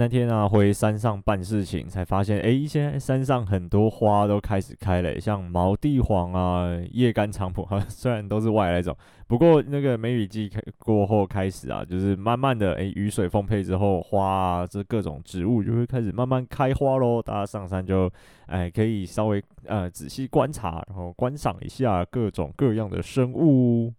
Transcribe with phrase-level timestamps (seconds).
[0.00, 17.20] 那天啊，回山上办事情，才发现，哎，现在山上很多花都开始开了，像毛地黄啊、叶干菖蒲，啊，虽然都是外来种，不过那个梅雨季开过后开始啊，就是慢慢的，哎，雨水丰沛之后，花啊，这各种植物就会开始慢慢开花喽。
[17.20, 18.10] 大家上山就，
[18.46, 23.92] 哎，可以稍微呃仔细观察，然后观赏一下各种各样的生物。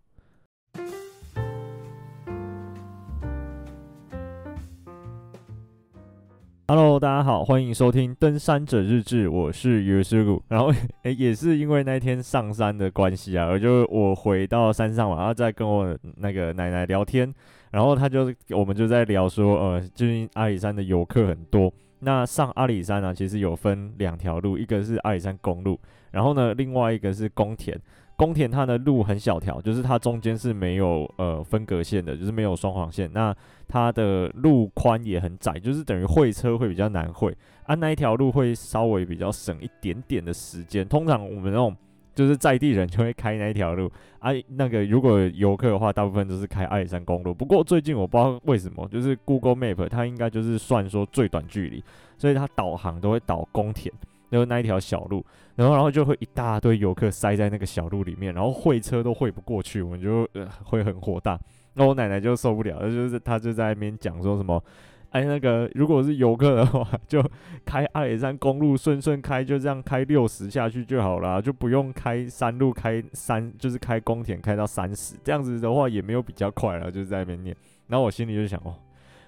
[6.73, 10.41] Hello，大家好，欢迎收听《登山者日志》，我是尤师傅。
[10.47, 10.71] 然后，
[11.03, 17.29] 诶，也是因为那天上山的关系啊，我就我回到山上嘛，然后再跟我那个奶奶聊天，
[17.71, 21.69] 然后他就我们就在聊说，呃，最近阿里山的游客很多。
[21.99, 25.77] 那上阿里山呢，其实有分两条路，一个是阿里山公路，
[26.11, 27.77] 然后呢，另外一个是公田。
[28.21, 33.09] 丰田它的路很小条，就是它中间是没有呃分隔线的，就是没有双黄线。
[33.11, 33.35] 那
[33.67, 37.35] 它的路宽也很窄，就是等于会车会比较难会。
[37.63, 40.87] 啊，那一条路会稍微比较省一点点的时间。
[40.87, 41.75] 通常我们那种
[42.13, 43.91] 就是在地人就会开那一条路。
[44.19, 47.33] 啊，那个如果游客的话，大部分都是开阿里山公路。
[47.33, 51.83] 不过最近我不知道为什么，就是 Google Map 它应该就是算说最短距离，
[52.19, 53.91] 所以它导航都会导公田。
[54.31, 55.23] 就是那一条小路，
[55.55, 61.37] 然后然后就会一大堆游客塞在那个小路里面，然后会车都会不过去，我们就呃会很火大。
[61.73, 64.63] 那我奶奶就受不了，就是她就在那边讲说什么，
[65.09, 67.21] 哎那个如果是游客的话，就
[67.65, 77.53] 开阿里山公路顺顺开，就这样开六十下去就好了，就不用开山路开三，就是开公田开到三十，这样子的话也没有比较快了，就是在那边念。
[77.87, 78.75] 然后我心里就想哦，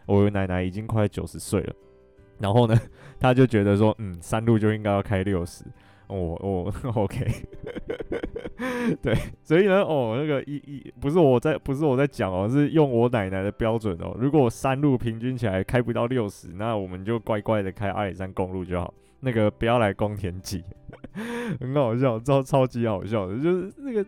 [0.06, 1.74] 我奶奶已经快九十岁了。
[2.44, 2.78] 然后呢，
[3.22, 5.64] 他就觉得说，嗯，山路就应该要开六十，
[6.08, 7.26] 哦哦， OK，
[9.02, 14.14] 对，所以呢，哦，那个一一不是我在不是我在讲哦，是用我奶奶的标准哦。
[14.20, 20.62] 如果山路平均起来开不到六十，那我们就乖乖的开阿里山公路就好，那个不要来公田挤，
[21.62, 24.06] 很好笑，超超级好笑的，就是那个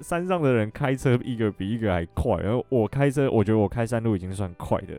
[0.00, 4.94] 山上的人开车一个比一个还快，然后我开车，我觉得我开山路已经算快的，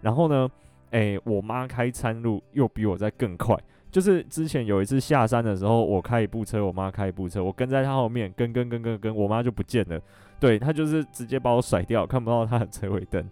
[0.00, 0.50] 然后呢。
[0.92, 3.54] 诶、我妈开山路又比我在更快。
[3.90, 10.00] 就是之前有一次下山的时候，我开一部车，我妈开一部车，我跟在她后面，跟跟跟跟跟，我妈就不见了。
[10.40, 13.22] 对，她就是直接把我甩掉，看不到她的车尾灯。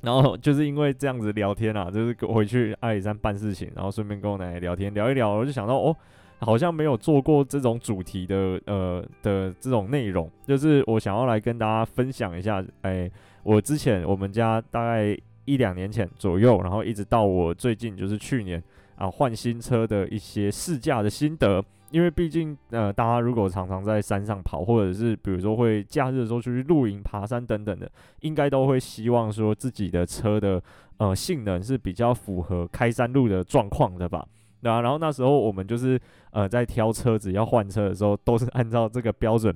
[0.00, 5.96] 然后就是因为这样子聊天啊，就是回去阿里山办事情，然后顺便跟我奶奶聊天，聊一聊，我就想到哦，
[6.38, 12.64] 好像没有做过这种主题的呃的这种内容，就是我想要来跟大家分享一下。
[12.82, 13.10] 诶、
[13.42, 15.18] 我之前我们家大概。
[15.44, 18.62] 一两年前左右，然后一直到我最近就是去年
[18.96, 27.90] 啊换新车的一些试驾的心得，因为毕竟呃大家如果常常在山上跑，或者是比如说会假日的时候出去露营、爬山等等的，
[28.20, 30.62] 应该都会希望说自己的车的
[30.98, 34.24] 呃性能是比较符合开山路的状况的吧？
[34.60, 35.98] 那，然后那时候我们就是
[36.30, 39.52] 呃在挑车子要换车的时候，都是按照这个标准，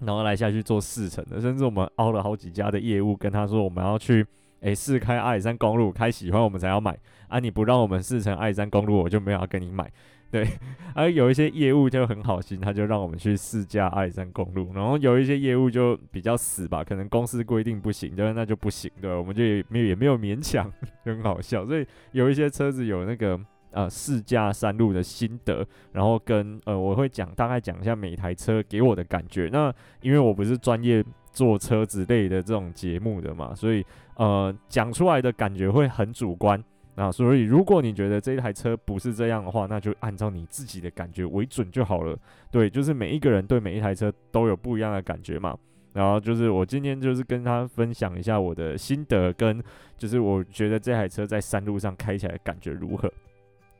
[0.00, 4.24] 然后来下去做试乘的，甚至我们凹了好几家的业务，跟他说我们要去。
[4.64, 6.98] 诶，试开阿里山公路，开喜欢我们才要买
[7.28, 7.38] 啊！
[7.38, 9.92] 你不让我们试乘阿里山公路，我就没有要跟你买。
[10.30, 10.48] 对，
[10.94, 14.72] 而、 有一些业务就很好心，他就让我们去试驾阿里山公路。
[14.74, 20.72] 然后有一些业务就比较死吧，可能公司规定不行，对，那就不行，对，我们就也没有也没有勉强，
[21.04, 21.66] 很好笑。
[21.66, 23.38] 所以有一些车子有那个
[23.70, 29.50] 呃试驾山路的心得，然后跟呃我会讲大概讲一下每台车给我的感觉。
[29.52, 29.70] 那
[30.00, 31.04] 因为我不是专业。
[31.34, 33.84] 做车子类的这种节目的嘛，所以
[34.14, 36.62] 呃讲出来的感觉会很主观
[36.94, 42.16] 啊，所以如果你觉得这一台车不是这样的话，那就按照你自己的感觉为准就好了。
[42.52, 45.58] 对，就是每一个人对每一台车都有不一样的感觉嘛。
[45.92, 49.60] 然后就是我今天就是跟他分享一下我的心得，跟
[49.98, 53.12] 就是我觉得这台车在山路上开起来感觉如何。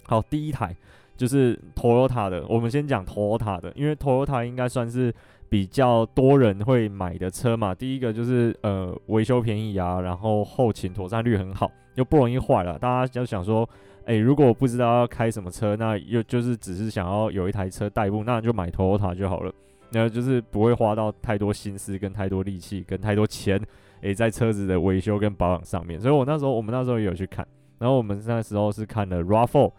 [0.03, 0.75] 好，第一台
[1.17, 5.15] 就是 Toyota 的，我们先讲 Toyota 的，因为 Toyota 应该算是。
[5.49, 12.77] 比较多人会买的车嘛，第一个就是呃维修便宜啊，然后后勤妥善率很好，又不容易坏了。
[12.79, 13.69] 大家就想说，
[14.05, 19.53] 哎，如果不知道要开什么车，那又就是只是想要有一台车代步，那就买 Toyota 就好了。
[19.91, 23.61] 那就是不会花到太多心思跟太多力气跟太多钱，
[24.01, 26.01] 诶，在车子的维修跟保养上面。
[26.01, 27.47] 所以我那时候我们那时候也有去看，
[27.79, 29.71] 然后我们那时候是看了 Rafale，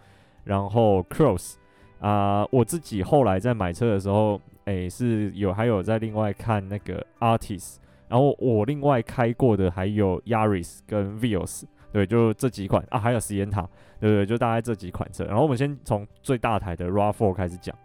[0.45, 1.56] 然后 Cross
[2.00, 4.39] 啊、我自己后来在买车的时候。
[4.65, 7.75] 诶、是有，还有在另外看那个 Artist，
[8.07, 13.67] 然后我另外开过的还有 Yaris 跟 Vios，对，就这几款啊，还有 Sienna，
[14.00, 15.23] 对对，就大概这几款车。
[15.25, 17.75] 然后我们先从最大台的 RAV4 开始讲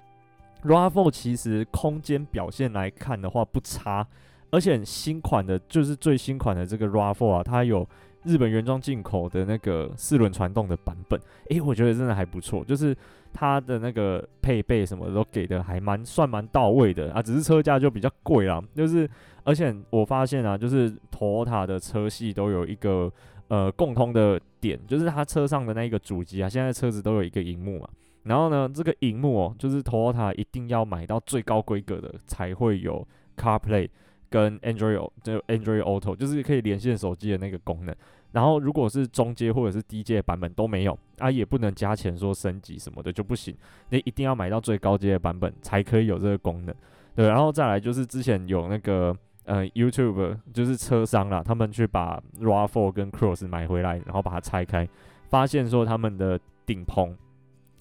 [0.65, 4.07] ，RAV4 其实空间表现来看的话不差，
[4.51, 7.87] 而且新款的，就是最新款的这个 RAV4 啊，它有
[8.25, 11.19] 日本原装进口的那个四轮传动的版本，
[11.49, 12.95] 诶，我觉得真的还不错，就是
[13.33, 18.63] 它的那个配备什么都给的还蛮算蛮到位的啊，只是车价就比较贵啦。
[18.75, 19.09] 就是
[19.45, 23.11] 而且我发现啊，就是 Toyota 的车系都有一个
[23.49, 27.89] 呃共通的点，就是它车上的那个主机啊，现在车子都有一个荧幕嘛。
[28.25, 33.07] 然后呢，这个荧幕哦，就是 Toyota 一定要买到最高规格的才会有
[33.39, 33.89] CarPlay。
[34.31, 37.95] 跟 Android 就 Android Auto 就是可以连线手机的那个功能，
[38.31, 43.55] 然后如果是中阶或者是低阶版本都没有啊，也不能加钱说升级什么的就不行，
[43.89, 46.75] 你一定要买到最高阶的版本才可以有这个功能。
[47.17, 54.89] 对，然后再来就是之前有那个呃 YouTube 就是车商啦，他们去把 RAV4 跟 Cross 买回来，然后把它拆开，
[55.29, 57.17] 发现说他们的顶棚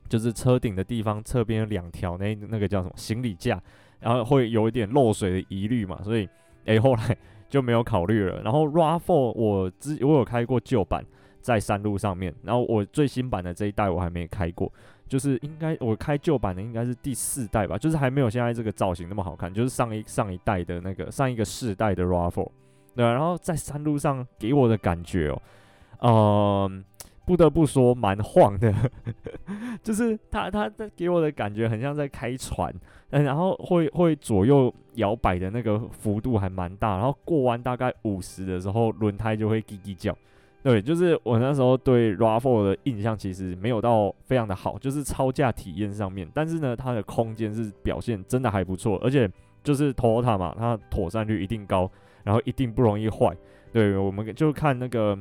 [0.09, 3.61] 就是车顶的地方侧边有两条那那个叫什么行李架。
[4.01, 6.25] 然后会有一点漏水的疑虑嘛，所以
[6.69, 7.17] 诶后来
[7.49, 8.41] 就没有考虑了。
[8.41, 11.03] 然后 RAV4 我之我有开过旧版
[11.41, 14.71] 在山路上面，然后我最新版的这一代我还没开过，
[15.07, 22.47] 就是应该我开旧版的应该是第四代吧，就是还没有现在这个造型那么好看，就是上一上一代的那个上一个世代的 RAV4，
[22.95, 25.35] 对，然后在山路上给我的感觉
[25.99, 26.83] 哦，嗯、
[27.29, 28.73] 不得不说，蛮晃的，
[29.83, 32.73] 就是他他给我的感觉很像在开船，
[33.11, 40.17] 嗯，然后会会左右摇摆的那个幅度还蛮大，然后过弯大概五十的时候，轮胎就会叽叽叫。
[40.63, 49.29] 对，就是我那时候对 RAV4 的印象其实没有到非常的好，就是超价体验上面，但是呢，它的空间是表现真的还不错，而且
[49.63, 51.91] 就是 Toyota 嘛，它妥善率一定高，
[52.23, 53.37] 然后一定不容易坏。
[53.71, 55.15] 对，我们就看那个。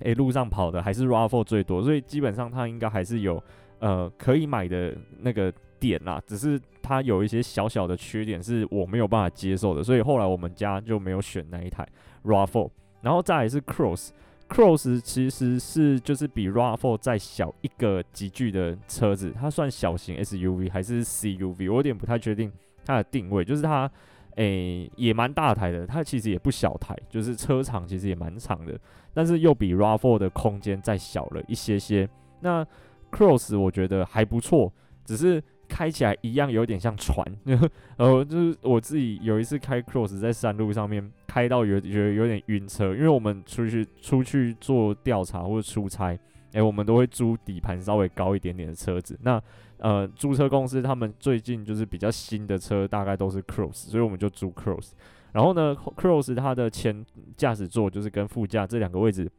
[0.00, 3.42] 诶、路上跑的还是 RAV4 最多，所以基本上它应该还是有
[3.78, 11.86] 呃可以买的那个点啦，只是它有一些小小的缺点是我没有办法接受的，所以后来我们家就没有选那一台
[12.24, 12.70] RAV4。
[13.02, 22.52] 然后再来是 Cross，Cross 其实是就是比 RAV4 再小一个级距的车子，它算小型 SUV 还是 CUV，我有点不太确定
[22.84, 23.90] 它的定位，就是它。
[24.36, 28.78] 诶、也蛮大台的，它其实也不小台，就是车长其实也蛮长的，
[29.12, 32.08] 但是又比 RAV4 的空间再小了一些些。
[32.40, 32.66] 那
[33.10, 34.72] Cross 我觉得还不错，
[35.04, 37.26] 只是开起来一样有点像船。
[37.98, 46.18] 呃，就是我自己有一次开 Cross 在山路上面开到有觉得有点晕车，因为我们出去出去做调查或者出差，
[46.52, 49.18] 诶、我们都会租底盘稍微高一点点的车子。
[49.22, 49.42] 那
[49.78, 54.92] 呃，租车公司他们最近就是比较新的车，大概都是 Cross，所以我们就租 Cross。
[55.32, 57.04] 然后呢，Cross 它的前
[57.36, 59.30] 驾驶座就是跟副驾这两个位置，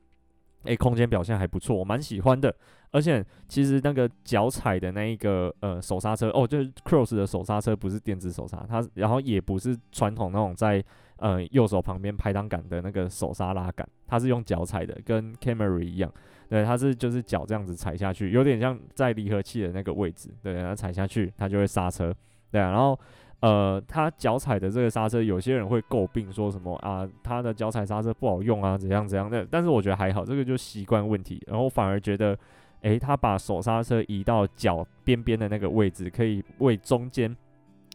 [0.63, 2.53] 诶，空间表现还不错，我蛮喜欢的。
[2.91, 10.83] 而且其实那个脚踩的那一个呃手刹车，哦，就是 Cross 的手刹车不是电子手刹，它然后也不是传统那种在
[11.17, 16.11] 呃右手旁边排档杆的那个手刹拉杆，它是用脚踩的，跟 Camry 一样。
[16.49, 20.29] 对，它是就是脚这样子踩下去，有点像在离合器的那个位置。
[20.43, 22.13] 对，然后踩下去，它就会刹车。
[22.51, 22.99] 对啊，然后
[23.39, 29.47] 呃，它脚踩的这个刹车，有些人会诟病说什么啊，它的脚踩刹车不好用啊，怎样怎样的。
[29.49, 31.41] 但是我觉得还好，这个就习惯问题。
[31.47, 32.37] 然后反而觉得，
[32.81, 37.33] 诶，它把手刹车移到脚边边的那个位置，可以为中间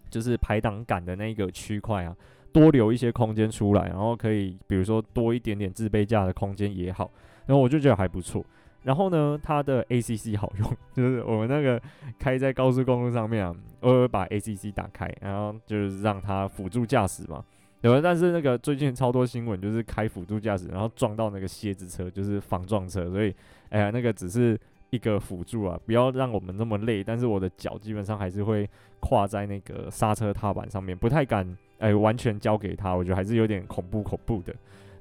[0.08, 2.16] 就是排挡杆的那个区块啊，
[2.56, 7.10] 多留一些空间出来，然后可以比如说多一点点自备架的空间也好。
[7.44, 8.44] 然后我就觉得还不错，
[8.82, 11.80] 然后呢，它的 ACC 好用， 就是我们那个
[12.18, 17.44] 开在高速公路上面啊，我会把 ACC 打开，然后就是让它辅助驾驶嘛。
[17.80, 23.32] 对，但是那个最近超多新闻就是开辅助驾驶，然后撞到那个蝎子车，就是防撞车，所以
[23.68, 24.58] 哎呀，那个只是
[24.90, 27.04] 一个辅助啊，不要让我们那么累。
[27.04, 31.46] 但是我的脚基本上还是会跨在那个刹车踏板上面，不太敢
[31.78, 34.54] 哎完全交给他，我觉得还是有点恐怖恐怖的。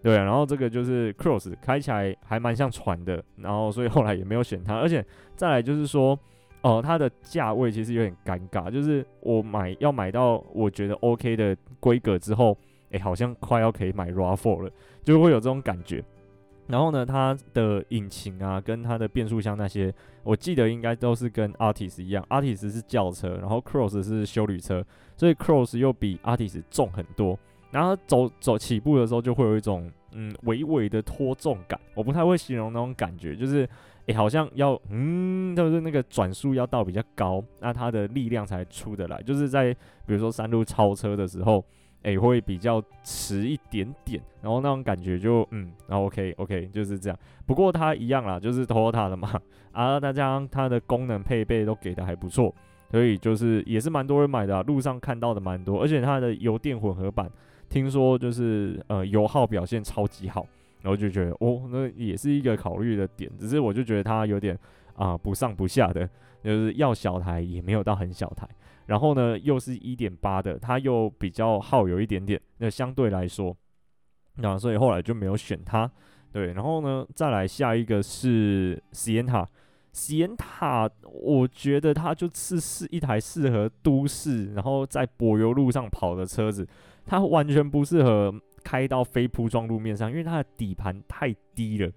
[0.04, 5.04] 对，然后这个就是 Cross 开起来还蛮像船的，然后所以后来也没有选它，而且
[5.36, 6.18] 再来就是说，
[6.62, 12.56] 哦、它的价位其实有点尴尬，就是我买要买到我觉得 OK 的规格之后，
[12.92, 14.72] 诶，好像快要可以买 RAV4 了，
[15.04, 16.04] 就会有这种感觉。
[16.68, 19.94] 然后呢，它的引擎啊，跟它的变速箱那些，
[20.24, 24.84] 我记得应该都是跟 Artis 一样，Artis 是轿车，然后 Cross 是休旅车，
[25.16, 27.38] 所以 Cross 又比 Artis 重很多。
[27.72, 33.68] 然后走走起步的时候，就会有一种嗯微微的拖重感，我不太会形容那种感觉，就是
[34.06, 39.74] 诶好像要嗯，就是那个转速要到比较高，那它的力量才出得来，就是在
[40.06, 41.64] 比如说山路超车的时候，
[42.04, 47.20] 诶会比较迟一点点，然后那种感觉就嗯，然后 OK OK 就是这样。
[47.46, 49.40] 不过它一样啦，就是 Toyota 的嘛，
[49.72, 52.54] 啊，再加上它的功能配备都给的还不错，
[52.92, 57.30] 所以就是也是蛮多人买的，路上看到的蛮多，而且它的油电混合版。
[57.68, 60.46] 听说就是呃油耗表现超级好，
[60.84, 64.58] 然后就觉得哦，那也是一个考虑的点，只是我就觉得它有点
[64.96, 66.08] 啊、不上不下的，
[66.46, 68.48] 就是要小台也没有到很小台，
[68.86, 73.58] 然后呢又是一点八的，它又比较耗油一点点，那相对来说，
[74.36, 75.92] 那、啊、所以后来就没有选它。
[76.32, 79.46] 对，然后呢再来下一个是 Sienna。
[79.92, 86.68] 席恩塔，我觉得它就是是一台适合都市，然后在柏油路上跑的车子，
[87.06, 88.30] 它完全不适合
[88.62, 91.90] 开到非铺装路面上，因为它的底盘太低了。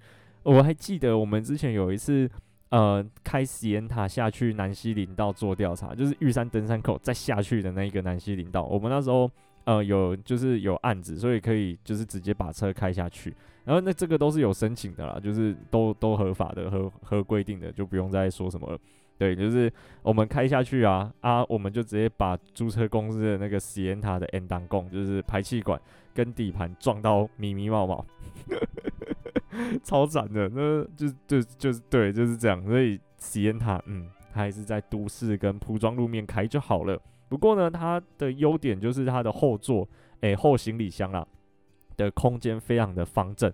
[0.45, 2.31] 我还记得我们之前有一次，
[2.70, 9.30] 呃，开席恩塔下去南溪林道做调查，就是玉山登山口再下去的那一个南溪林道，我们那时候。
[9.64, 18.78] 呃，有就是有案子，所以可以就是直接把车开下去，然后那这个都是有申请的啦，就是都都合法的、合合规定的，就不用再说什么了。
[19.18, 19.70] 对，就是
[20.02, 25.78] 我们开下去啊啊，我们就直接把租车公司的那个 Sienna 的 N 档共，就是排气管
[26.14, 28.06] 跟底盘撞到密密冒冒，
[29.83, 32.64] 超惨的，那就就就是对，就是这样。
[32.67, 37.00] 所以 Sienna，嗯，它还是在都市跟铺装路面开就好了。
[37.28, 39.87] 不过呢，它的优点就是它的后座，
[40.21, 41.26] 诶、后行李箱啦
[41.97, 43.52] 的空间非常的方正，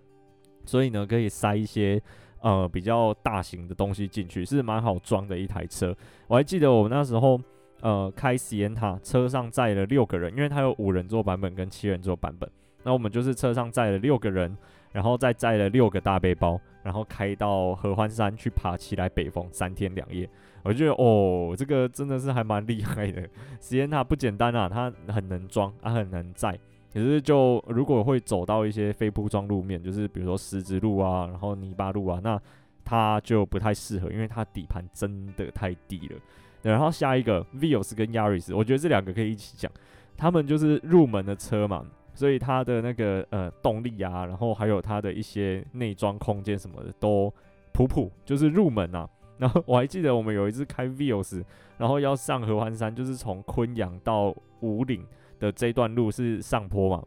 [0.65, 2.01] 所以呢，可以塞一些
[2.41, 5.97] 呃比较大型的东西进去，是蛮好装的一台车。
[6.29, 7.41] 我还记得我那时候
[7.81, 12.49] 呃开 Sienna，车上载了六个人，因为它有五人座版本跟七人座版本，
[12.83, 14.57] 那我们就是车上载了六个人，
[14.95, 20.31] 然后再载了六个大背包，然后开到合欢山去爬起来北峰三天两夜。
[20.63, 23.21] 我觉得哦，这个真的是还蛮厉害的。
[23.61, 26.57] 时间它不简单啊，它很能装，它很能载。
[26.93, 32.41] 可是就如果会走到一些非铺装路面，就是比如说石子路啊，然后泥巴路啊，那
[32.85, 36.17] 它就不太适合，因为它底盘真的太低了。
[36.63, 39.71] 然后下一个 Vios 跟 Yaris，我觉得这两个可以一起讲，
[40.17, 47.33] 他们就是入门的车嘛，所以它的那个呃动力啊，然后还有它的一些内装空间什么的都
[47.73, 49.09] 普普，就是入门啊。
[49.37, 51.43] 然后我还记得我们有一次开 Vios，
[51.77, 55.05] 然后要上合欢山，就是从昆阳到武岭
[55.41, 57.05] 的这段路是上坡嘛。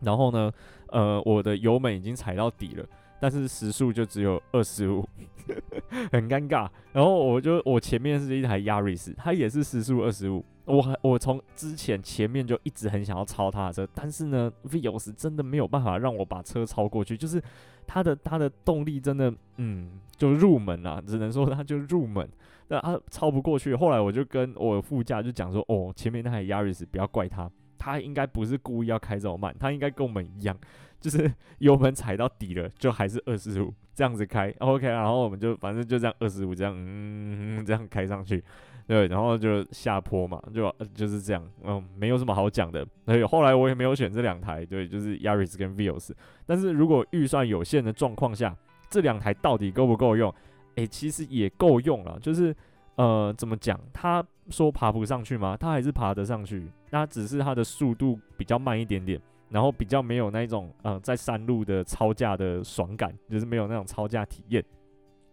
[0.00, 0.52] 然后呢，
[0.88, 2.84] 呃，我的油门已经踩到底了，
[3.20, 5.06] 但是时速就只有二十五，
[6.10, 6.68] 很尴尬。
[6.92, 10.44] 然后我就我前面是一台 Yaris，它也是时速二十五。
[10.64, 17.42] 我我从之前前面就一直很想要超他的车，但是呢，Vios 真的没有办法让我把车超过去，就是。
[17.84, 22.26] 它的它的动力真的，嗯，就入门啦，只能说它就入门，
[22.68, 23.74] 但它超不过去。
[23.74, 30.56] 后来我就跟我副驾就讲说，哦，前面那台 Yaris 不要怪他，他应该不是故意要开这么慢，他应该跟我们一样，
[31.00, 38.42] 就是 油门踩到底了，就还是二十五这样子开，OK，然后我们就反正就这样二十五这样，嗯，这样开上去。
[38.86, 42.86] 对，然后就下坡嘛，就就是这样，嗯，没有什么好讲的。
[43.06, 46.10] 所以后来我也没有选这两台，对，就是 Yaris 跟 Vios。
[46.44, 48.54] 但是如果预算有限的状况下，
[48.90, 50.34] 这两台到底够不够用？
[50.74, 52.18] 诶，其实也够用了。
[52.20, 52.54] 就是
[52.96, 53.78] 呃，怎么讲？
[53.92, 55.56] 他说爬不上去吗？
[55.56, 64.62] 他还是爬得上去，那只是他的速度比较慢一点点，然后比较没有那种呃在山路的超驾的爽感，就是没有那种超驾体验。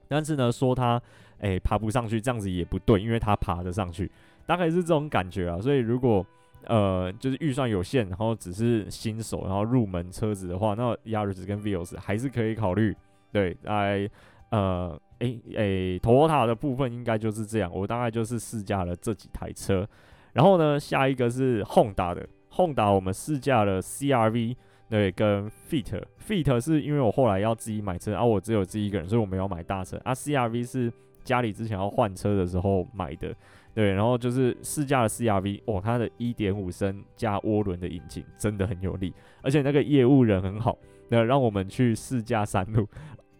[0.07, 1.01] 但是呢，说他。
[1.39, 4.09] 诶、爬不上去，这样子也不对，因为他爬得上去，
[4.45, 5.59] 大概是这种感觉啊。
[5.59, 6.25] 所以如果
[6.65, 12.95] 呃，就是预算有限，然后只是新手，然后入门车子的话，那 Yaris 跟 Vios 还是可以考虑。
[13.31, 14.09] 对，在
[14.49, 17.71] 呃，诶、欸、诶，Toyota 的部分应该就是这样。
[17.73, 19.87] 我大概就是试驾了这几台车，
[20.33, 24.55] 然后呢，下一个是 Honda 的 Honda，我们试驾了 CRV，
[24.89, 26.03] 对，跟 Fit。
[26.27, 29.97] Fit 是因为我后来要自己买车，啊，我只有自己一个人，所以我没有买大车。
[30.03, 30.91] 啊，CRV 是。
[31.29, 33.31] 家里之前要换车的时候买的，
[33.75, 40.75] 对，然后就是试驾的 CRV，哦，它的1.5升加涡轮的引擎真的很有力，而且那个业务人很好，
[41.09, 42.87] 那让我们去试驾山路，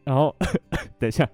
[0.04, 0.36] 然后
[1.00, 1.28] 等一下，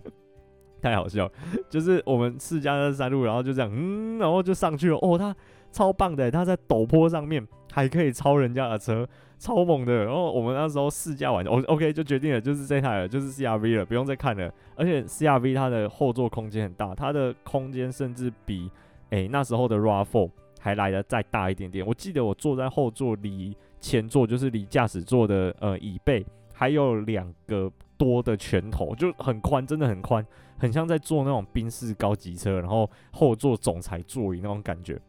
[0.82, 1.30] 太好笑，
[1.70, 5.36] 就是我们试驾的山路，然后就这样，嗯，然后就上去了，哦，他
[5.74, 9.06] 超棒的，他在陡坡上面还可以超人家的车。
[9.38, 14.52] 超猛的，然后我们那时候试驾完我 OK 就决定了，就是这台了，就是 CRV 了，不用再看了。
[14.76, 18.70] 而且 CRV 它的后座空间很大，它的空间甚至比
[19.12, 21.86] 诶、那时候的 RAV4 还来的再大一点点。
[21.86, 30.26] 我记得我坐在后座，离前座就是离驾驶座的呃椅背还有两个多的拳头，就很宽，真的很宽，
[30.58, 35.00] 很像在坐那种宾士高级车，然后后座总裁座椅那种感觉。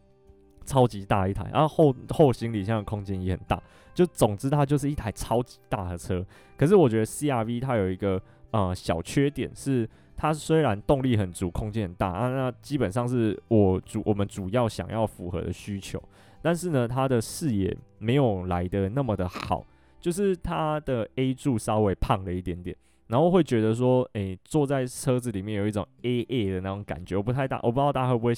[0.66, 3.62] 超级大一台，然后后后行李箱的空间也很大，
[3.94, 6.22] 就总之它就是一台超级大的车。
[6.56, 8.20] 可是我觉得 CRV 它有一个
[8.50, 16.02] 呃小缺点是，它虽然动力很足，空间很大啊，那基本上是我主我们主要想要符合的需求，
[16.42, 19.64] 但是呢，它的视野没有来的那么的好。
[19.98, 22.76] 就是它的 A 柱稍微胖了一点点，
[23.08, 28.32] 然后会觉得说，诶、坐在车子里面有一种 A A 的那种感觉，我不太大，我不知道大家会不会，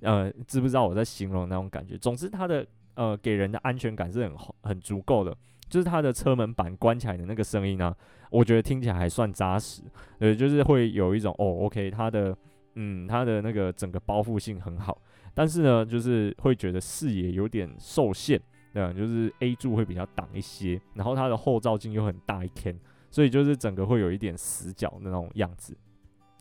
[0.00, 1.96] 呃，知不知道我在形容那种感觉。
[1.96, 5.36] 总之，它的呃给人的安全感是很很足够的，
[5.68, 7.94] 就是它的车门板关起来的那个声音呢、
[8.30, 9.82] 我觉得听起来还算扎实，
[10.18, 12.36] 呃，就是会有一种哦，OK，它的。
[12.78, 15.00] 嗯，它的那个整个包覆性很好，
[15.32, 18.38] 但是呢，就是会觉得视野有点受限，
[18.74, 18.92] 对？
[18.92, 22.78] 就是 A 柱会比较挡一些，然后它的后照镜又很大一片，
[23.10, 25.74] 所以就是整个会有一点死角的那种样子。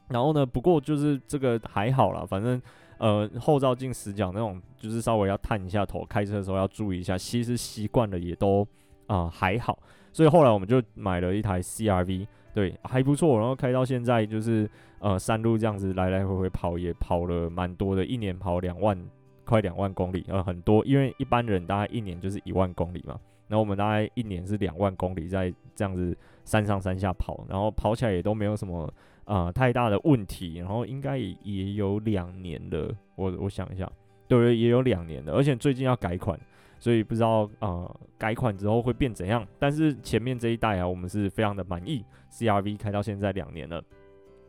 [0.10, 2.62] 然后呢，不过就是这个还好啦，反正
[2.98, 7.18] 呃后照镜死角那种，就是稍微要探一下头，开车的时候要注意一下。
[7.18, 8.62] 其实习惯了也都
[9.08, 9.78] 啊、呃、还好，
[10.12, 12.28] 所以后来我们就买了一台 CRV。
[12.54, 18.98] 对，还不错，然后开到现在就是呃山路这样子来来回回跑，也跑了蛮多的，一年跑两万，
[19.44, 28.90] 快两万公里，呃很多，因为一般人大概一年就是一万公里嘛，然后我们大概一年是两万公里在这样子山上山下跑，然后跑起来也都没有什么
[29.26, 33.92] 呃太大的问题，然后应该也也有两年了，我我想一下，
[34.28, 36.40] 对不对，也有两年了，而且最近要改款。
[36.78, 42.04] 所以不知道呃改款之后会变怎样，但是前面这一代啊，我们是非常的满意。
[42.32, 43.82] CRV 开到现在两年了，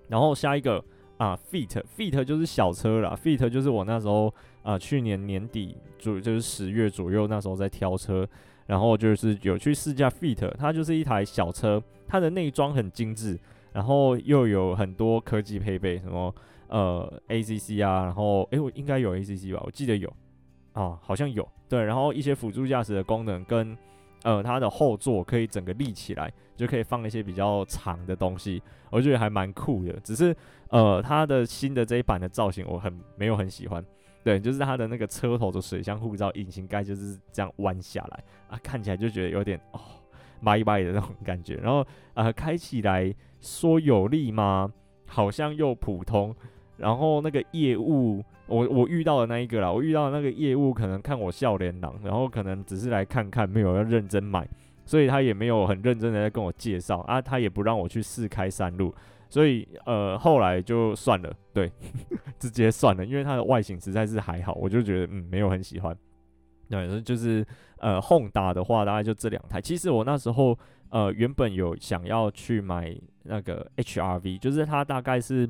[0.08, 0.84] 然后下一个
[1.18, 8.28] 啊，Fit，Fit 就是小车啦，Fit 就是我那时候啊去年年底左就是十月左右那时候在挑车，
[8.66, 13.38] 然后就是有去试驾 Fit，它就是一台小车，它的内装很精致，
[13.76, 16.34] 然后又有很多科技配备，什么
[16.68, 20.10] 呃 ACC 啊，然后诶、我应该有 ACC 吧，我记得有。
[20.72, 23.76] 啊，好像有对，然后一些辅助驾驶的功能跟
[24.22, 29.92] 呃它的后座可以整个立起来，就可以放一些比较长的东西，我觉得还蛮酷的。
[30.00, 30.34] 只是
[30.70, 33.84] 呃它的新的这一版的造型我很没有很喜欢，
[34.24, 39.80] 对，就是它的那个车头的水箱护罩引擎盖就是这样弯下来啊，看起来就觉得有点哦
[40.42, 41.54] 拜拜的那种感觉。
[41.56, 44.72] 然后呃开起来说有力吗？
[45.06, 46.34] 好像又普通。
[46.76, 48.24] 然后那个业务。
[48.48, 54.48] 我我遇到的那一个啦，我遇到的那个业务可能看我笑脸狼，然后可能只是来看看，没有要认真买，
[54.84, 58.94] 所以他也没有很认真的在跟我介绍啊，他也不让我去试开山路，
[59.28, 61.68] 所以呃后来就算了，对，
[62.38, 65.96] 直接算了，因为它的外形实在是还好，我就觉得嗯没有很喜欢，
[66.68, 67.46] 对，就是
[67.78, 70.58] 呃 Honda 的话大概就这两台，其实我那时候
[70.90, 75.48] 呃原本有想要去买那个 HRV，就是它大概是。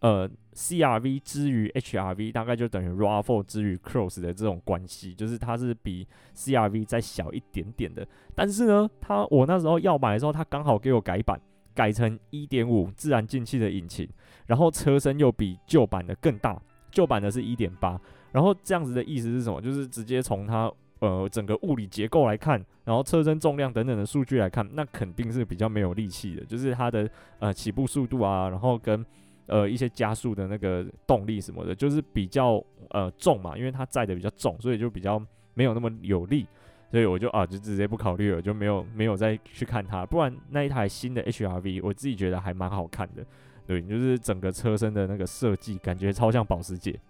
[0.00, 8.06] 呃，CRV 之于 HRV 大概就等于 RAV4 之于 Cross 的这种关系，就是它是比 CRV 再小一点点的。
[8.32, 11.40] 但是呢，它我那时候要买的时候，它刚好给我改版，
[11.74, 14.08] 改成1.5自然进气的引擎，
[14.46, 17.98] 然后车身又比旧版的更大，旧版的是1.8。
[18.32, 19.60] 然后这样子的意思是什么？
[19.60, 29.04] 就是直接从它呃整个物理结构来看，然后车身重量等等的数据来看，那肯定是比较没有力气的，就是它的呃起步速度啊，然后跟
[29.46, 35.18] 呃，一些加速的那个动力什么的，就是比较呃重嘛，因为它载的比较重，所以就比较
[35.54, 36.46] 没有那么有力，
[36.90, 40.04] 所以我就啊就直接不考虑了，就没有没有再去看它。
[40.04, 43.24] 不然那一台新的 HRV，我自己觉得还蛮好看的，
[43.66, 47.00] 对，就是整个车身的那个设计，感觉超像保时捷。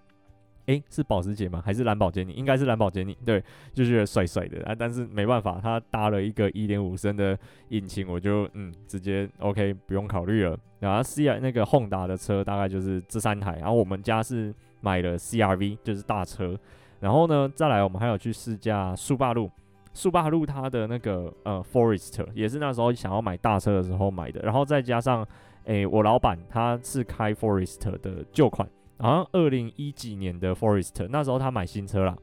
[0.68, 1.62] 诶、是保时捷吗？
[1.64, 2.33] 还是蓝宝坚尼？
[2.33, 3.16] 应该是蓝宝坚尼。
[3.24, 4.74] 对，就觉得帅帅的啊。
[4.74, 7.37] 但是没办法，它搭了一个1.5升的
[7.70, 10.57] 引擎，我就嗯，直接 OK，不用考虑了。
[10.81, 13.57] 然后 C R 那个宏达的车大概就是这三台。
[13.57, 16.54] 然后我们家是买了 CRV，就是大车。
[17.00, 19.50] 然后呢，再来我们还有去试驾速霸陆。
[19.94, 24.42] 速霸陆它的那个呃 Forest，也是那时候想要买大车的时候买的。
[24.42, 25.26] 然后再加上
[25.64, 28.68] 诶、我老板他是开 Forest 的旧款。
[28.98, 32.16] 好像二零一几年的 Forest，那时候他买新车啦，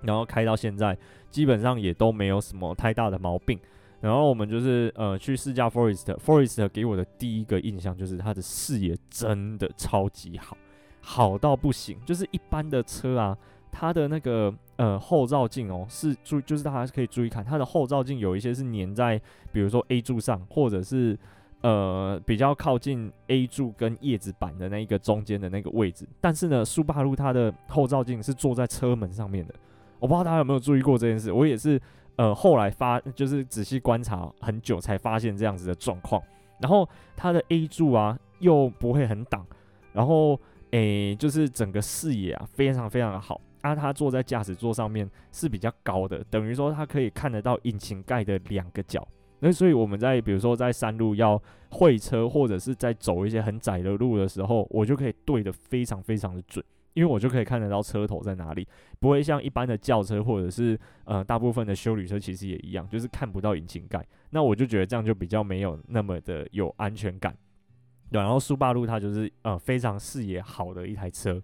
[0.00, 0.98] 然后开到现在，
[1.30, 3.58] 基本上也都没有什么太大的毛病。
[4.00, 10.56] 然后我们就是呃去试驾 Forest，Forest 给我的第一个印象就是它的视野真的超级好，
[11.00, 11.96] 好到不行。
[12.04, 13.38] 就是一般的车啊，
[13.70, 19.20] 它的那个呃后照镜哦，是注就是大家可以注意看，它的后照镜有一些是粘在
[19.52, 21.16] 比如说 A 柱上，或者是。
[21.62, 29.54] 呃，比较靠近 A 柱跟叶子板的那一个中间的那个位置，但是呢，速霸陆它的后照镜是坐在车门上面的。
[29.98, 31.80] 我不知道大家有没有注意过这件事，我也是
[32.16, 36.20] 呃后来发就是仔细观察很久才发现这样子的状况。
[36.60, 39.46] 然后它的 A 柱啊又不会很挡，
[39.92, 40.38] 然后
[40.72, 43.40] 诶、就是整个视野啊非常非常的好。
[43.60, 49.06] 啊，他坐在驾驶座上面是比较高的，等于说他可以看得到引擎盖的两个角。
[49.42, 56.64] 那所以我们在比如说在山路要会车，或者是在走一些很窄的路的时候，我就可以对得非常非常的准。
[56.94, 58.68] 因为我就可以看得到车头在哪里，
[59.00, 64.06] 不会像一般的轿车或者是呃大部分的修旅车其实也一样，就是看不到引擎盖。
[64.30, 67.34] 那我就觉得这样就比较没有那么的有安全感。
[68.10, 71.42] 然后速霸陆它就是呃非常视野好的一台车。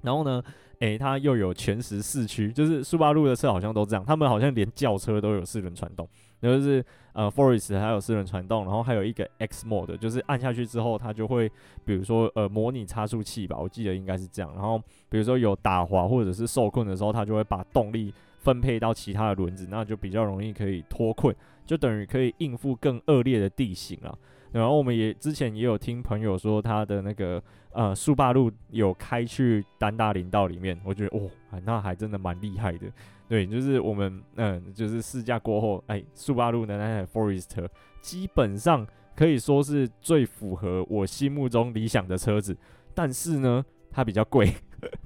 [0.00, 0.42] 然后呢，
[0.78, 6.08] 诶，它又有全时四驱，就是速霸陆的车好像都这样，他们好像连轿车都有四轮传动，
[6.40, 11.50] 就是呃，Forest 还有四轮传动，然后还有一个 X Mode，就是按下去之后它就会，
[11.84, 14.50] 比如说呃，模拟差速器吧，我记得应该是这样。
[14.54, 21.34] 然后比如说有打滑或者是受困的时候，它就会把动力分配到其他的轮子，那就比较容易可以脱困，
[21.66, 24.18] 就等于可以应付更恶劣的地形了。
[24.52, 27.40] 然后我们也之前也有听朋友说他的那个
[27.72, 31.30] 呃速霸陆有开去丹大林道里面，我觉得哦，
[31.64, 32.86] 那还真的蛮厉害的。
[33.30, 37.68] 对，就是我们嗯，就是试驾过后，哎，速八路的那台 Forester
[38.00, 42.56] 基本上可以说是最符合我心目中理想的车子，
[42.92, 44.52] 但是呢，它比较贵，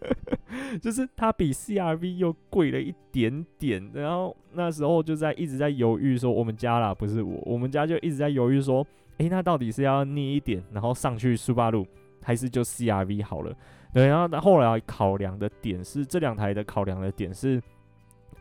[0.81, 3.91] 就是它比 CRV 又贵了一点点。
[3.93, 8.87] 然后那时候就在一直在犹豫说，我们家啦，不是我，我们家就一直在犹豫说。
[9.19, 11.87] 诶，那到底是要捏一点，然后上去速八路，
[12.21, 13.55] 还是就 CRV 好了？
[13.93, 17.63] 对，然后后来考量的点是这两台的考量的点是，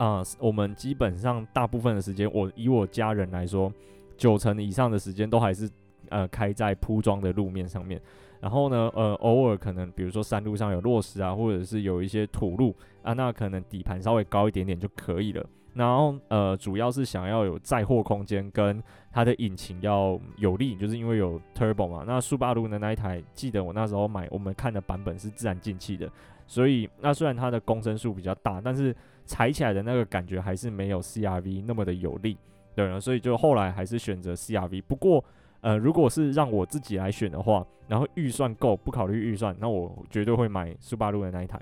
[0.03, 3.71] 啊、我们基本上大部分的时间，我以我家人来说，
[4.17, 5.69] 九成以上的时间都还是
[6.09, 8.01] 呃开在铺装的路面上面。
[8.41, 15.45] 然后呢，呃，偶尔可能比如说山路上有落石啊，或者是有一些土路啊，那可能底盘稍微高一点点就可以了。
[15.73, 22.03] 然后呃，主要是想要有载货空间，跟它的引擎要有力，就是因为有 turbo 嘛。
[22.05, 26.11] 那速霸陆的那一台，记得我那时候买，我们看的版本是自然进气的，
[26.53, 32.37] 所以那虽然它的公升数比较大，但是踩起来的那个感觉还是没有 CRV 那么的有力，
[32.75, 34.83] 对了，所以就后来还是选择 CRV。
[34.83, 35.23] 不过
[35.61, 41.59] 呃，如果是让我自己来选的话，然后预算够，不考虑预算，那我绝对会买苏巴路的那一台。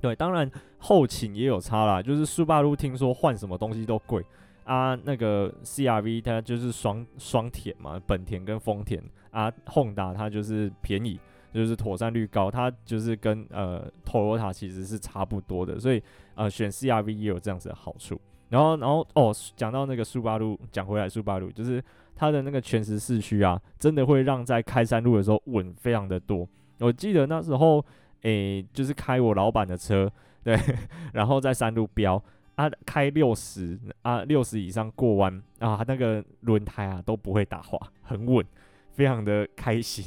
[0.00, 4.24] 对，当然后勤也有差啦，就是苏巴路听说换什么东西都贵
[4.64, 9.00] 啊，那个 CRV 它就是双双田嘛，本田跟丰田
[9.30, 11.20] 啊，Honda 它就是便宜，
[11.52, 16.02] 就是妥善率高，它就是跟呃 Toyota 其实是差不多的，所以
[16.34, 18.20] 呃选 CRV 也有这样子的好处。
[18.48, 21.82] 然后然后哦，讲到那个速八路，讲回来速八路就是
[22.14, 26.48] 它的那个全时四驱啊，真的会让在开山路的时候稳非常的多。
[26.78, 27.84] 我记得那时候。
[28.22, 30.10] 诶、就是开我老板的车，
[30.42, 30.58] 对，
[31.14, 32.20] 然后在山路飙
[32.56, 38.44] 啊，开六十啊，六十以上过弯啊，那个轮胎啊都不会打滑，很稳，
[38.90, 40.04] 非常的开心。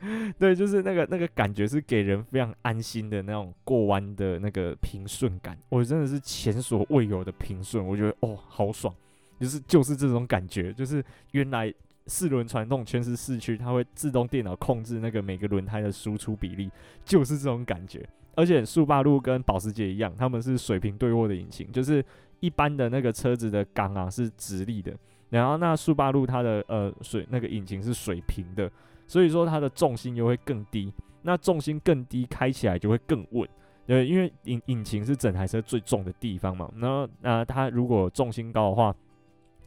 [0.38, 8.94] 对，就是那个那个感觉是给人非常安心的那种过弯的那个平顺感，我真的是前所未有的平顺，我觉得哦好爽，
[9.40, 11.72] 就是就是这种感觉，就是原来。
[12.10, 16.70] 四轮传动全是四驱，它会自动电脑控制那个每个轮胎的输出比例，
[17.04, 18.02] 就是这种感觉。
[18.34, 22.02] 而且速霸陆跟保时捷一样，他们是水平对握的引擎，就是
[22.40, 24.96] 一般的那个车子的缸啊是直立的，
[25.28, 28.72] 然后那速霸陆它的呃水那个引擎是水平的，
[29.08, 30.92] 所以说它的重心又会更低。
[31.22, 33.46] 那重心更低，开起来就会更稳。
[33.86, 36.70] 对，因为引引擎是整台车最重的地方嘛。
[36.76, 38.94] 然后那它如果重心高的话，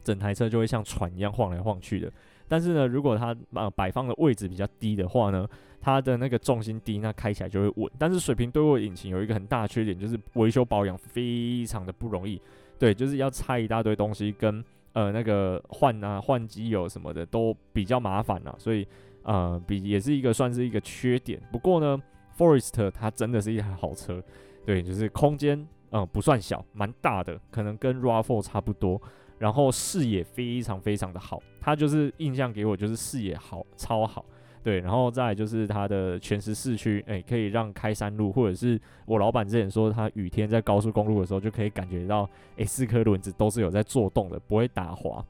[0.02, 2.10] 整台车就会像船一样晃来晃去的。
[2.48, 5.46] 但是呢，如果它呃摆放的位置比较低的话呢，
[5.80, 7.92] 它的那个重心低，那开起来就会稳。
[7.98, 12.40] 但是水平对握引擎有一个很大的缺点，就是维修保养非常的不容易。
[12.78, 18.54] 对，就是要拆一大堆东西，跟呃那个换啊换机油什么的都比较麻烦啊。
[18.58, 18.86] 所以
[19.24, 21.40] 呃比也是一个算是一个缺点。
[21.50, 22.00] 不过呢
[22.36, 24.22] ，Forest 它真的是一台好车，
[24.64, 29.00] 对，就是空间嗯、不算小，蛮大的，可能跟 RAV4 差不多。
[29.38, 34.24] 然后视野非常非常的好，它就是印象给我就是视野好超好，
[34.62, 45.22] 对，然后再来就是它的全时四驱，哎，可以让开山路或者是我老板之前说他雨天在高速公路的时候就可以感觉到，哎，四颗轮子都是有在做动的，不会打滑，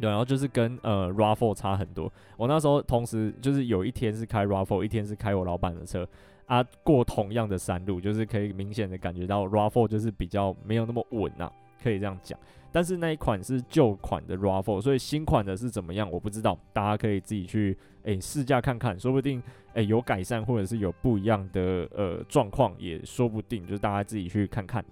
[0.00, 2.12] 对，然后就是跟呃 Rafale 差很多。
[2.36, 6.08] 我那时候同时就是有一天是开 Rafale，一天是开我老板的车
[6.46, 11.50] 啊，过同样的山路，就是可以明显的感觉到 Rafale 就是比较没有那么稳呐、
[11.82, 12.38] 可以这样讲。
[12.74, 19.42] 但是那一款是旧款的 Rafale，所以新款的是怎么样我不知道，大家可以自己去诶试驾看看，说不定
[19.74, 24.84] 诶有改善或者是有不一样的呃状况也说不定，就是大家自己去看看。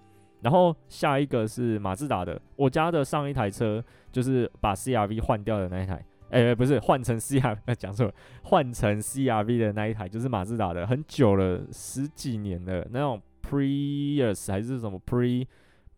[0.42, 15.46] 然后下一个是马自达的，我家的上一台车就是把 CRV 换掉的那一台，诶不是换成 CRV， 讲错了，换成 CRV 的那一台就是马自达的，很久了，十几年了，那种 Prius 还是什么 Pre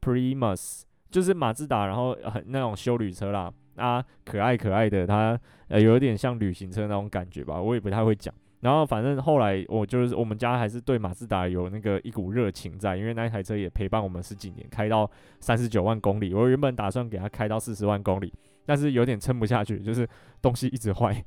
[0.01, 0.83] Primus。
[1.11, 8.35] 就是马自达，然后很那种休旅车啦，啊，可爱可爱的，它呃有点像旅行车那种感觉吧，我也不太会讲。
[8.63, 16.33] 然后反正后来我就是我们家还是对马自达有那个一股热情在，因为那一台车也陪伴我们十几年，开到三十九万公里。
[16.33, 18.33] 我原本打算给它开到四十万公里，
[18.65, 20.09] 但是有点撑不下去，就是
[20.41, 21.25] 东西一直坏，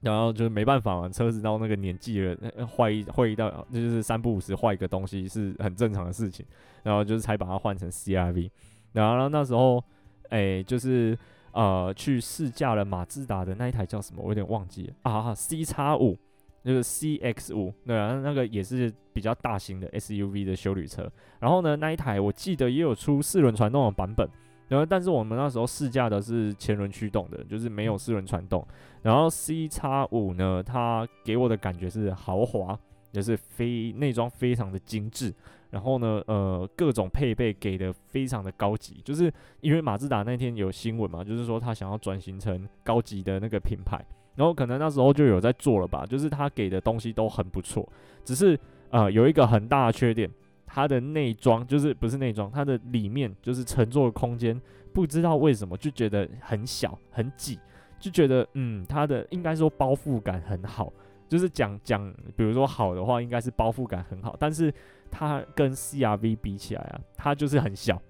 [0.00, 2.34] 然后就是没办法，车子到那个年纪了，
[2.66, 6.46] 坏一坏一到就是三不五时坏一个东西是很正常的事情。
[6.82, 8.50] 然后就是才把它换成 CRV，
[8.92, 9.84] 然后那时候
[10.30, 11.18] 哎就是
[11.52, 16.18] 呃去试驾了马自达的那一台叫什么，我有点忘记了啊，C 叉五。
[16.64, 21.10] 就是 CX 五，对啊，那个也是比较大型的 SUV 的休旅车。
[21.38, 24.28] 然后呢，那一台我记得也有出四轮传动的版本。
[24.66, 28.66] 然后，但是我们那时候试驾的是前轮驱动的，就是没有四轮传动。
[29.02, 32.76] 然后 C 叉五呢，它给我的感觉是豪华，
[33.12, 35.32] 也是非内装非常的精致。
[35.70, 44.02] 然后呢，呃，各种配备给的非常的高级，就是因为马自达那天有新闻嘛，就是说他想要转型成高级的那个品牌。
[44.36, 47.88] 然后可能那时候就有在做了吧，就是他给的东西都很不错，
[48.24, 48.58] 只是
[48.90, 50.28] 呃有一个很大的缺点，
[50.66, 54.60] 它的内装就是不是内装，它的里面就是乘坐空间，
[54.92, 57.60] 不知道为什么就觉得很小很挤，
[58.00, 60.92] 就觉得嗯它的应该说包覆感很好，
[61.28, 64.72] 就是讲讲比如说好的话，应该是包覆感很好，但是
[65.12, 68.02] 它跟 CRV 比起来啊，它就是很小，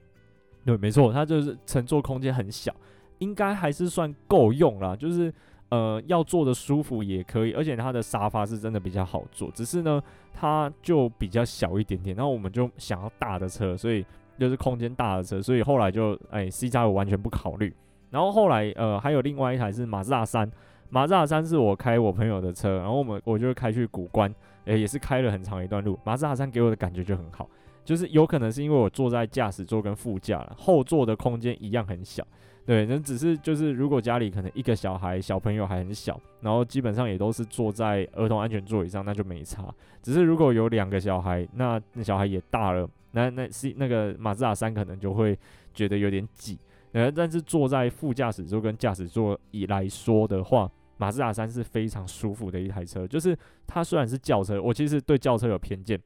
[0.64, 2.74] 对，没错，它就是乘坐空间很小，
[3.18, 5.30] 应该还是算够用啦，就是。
[5.74, 10.00] 呃，要坐的舒服也可以，而且它的沙发是真的比较好坐，只是呢，
[10.32, 12.14] 它就比较小一点点。
[12.14, 14.06] 然后我们就想要大的车，所以
[14.38, 17.74] 就是空间大的车，所以后来就哎，C 加五完全不考虑。
[18.10, 20.48] 然后后来呃，还有另外一台是马自达三，
[20.90, 24.32] 马自达三是我开我朋友的车，然后我们我就开去古关，
[24.66, 25.98] 哎，也是开了很长一段路。
[26.04, 27.48] 马自达三给我的感觉就很好，
[27.84, 32.24] 就是有可能是因为我坐在驾驶座跟副驾了，后座的空间一样很小。
[32.66, 39.66] 对，那只是就是，如果家里可能一个小孩，小朋友还很小，然后基本上也都是坐在儿童安全座椅上，那就没差。
[40.02, 45.38] 只是如果有两个小孩，那那小孩也大了，那那是那个马自达三可能就会
[45.74, 46.58] 觉得有点挤。
[46.92, 53.06] 呃，但是坐在副驾驶座跟驾驶座椅来说的话，马自达三是非常舒服的一台车。
[53.06, 56.00] 就是它虽然是轿车，我其实对轿车有偏见。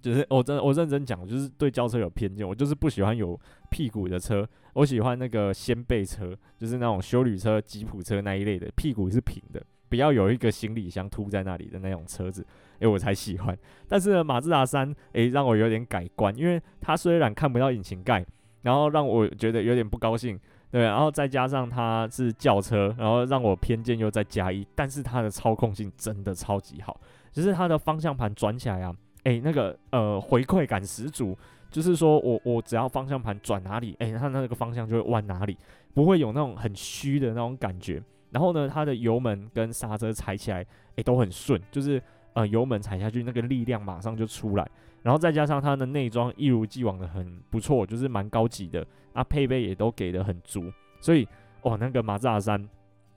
[0.00, 3.38] 就是我真我认真讲，就是对轿车有偏见，我就是不喜欢有
[3.70, 12.46] 屁股的车，我喜欢那个掀背车，就是那种休旅车、吉普车那一类的，屁股是平的，不要有一个行李箱凸在那里的那种车子，
[12.78, 13.58] 哎，我才喜欢。
[13.88, 18.24] 但是呢，马自达三，哎，让我有点改观，因为它虽然看不到引擎盖，
[18.62, 20.38] 然后让我觉得有点不高兴，
[20.70, 26.98] 对，然后再加上它是轿车，然后让我偏见又再加一，但是它的操控性真的超级好，
[27.32, 28.94] 就是它的方向盘转起来啊。
[29.24, 31.36] 哎、那个呃回馈感十足，
[31.70, 35.56] 就是说我我只要方向盘转哪里，哎、它那个方向就会弯哪里，
[35.92, 38.02] 不会有那种很虚的那种感觉。
[38.30, 40.64] 然后呢，它的油门跟刹车踩起来，
[40.96, 42.02] 哎、都很顺，就是
[42.32, 44.66] 呃油门踩下去那个力量马上就出来。
[45.02, 51.28] 然后再加上它的内装一如既往的很不错，就是蛮高级的，啊，配备也都给的很足，所以
[51.62, 52.68] 哦，那个马自达三，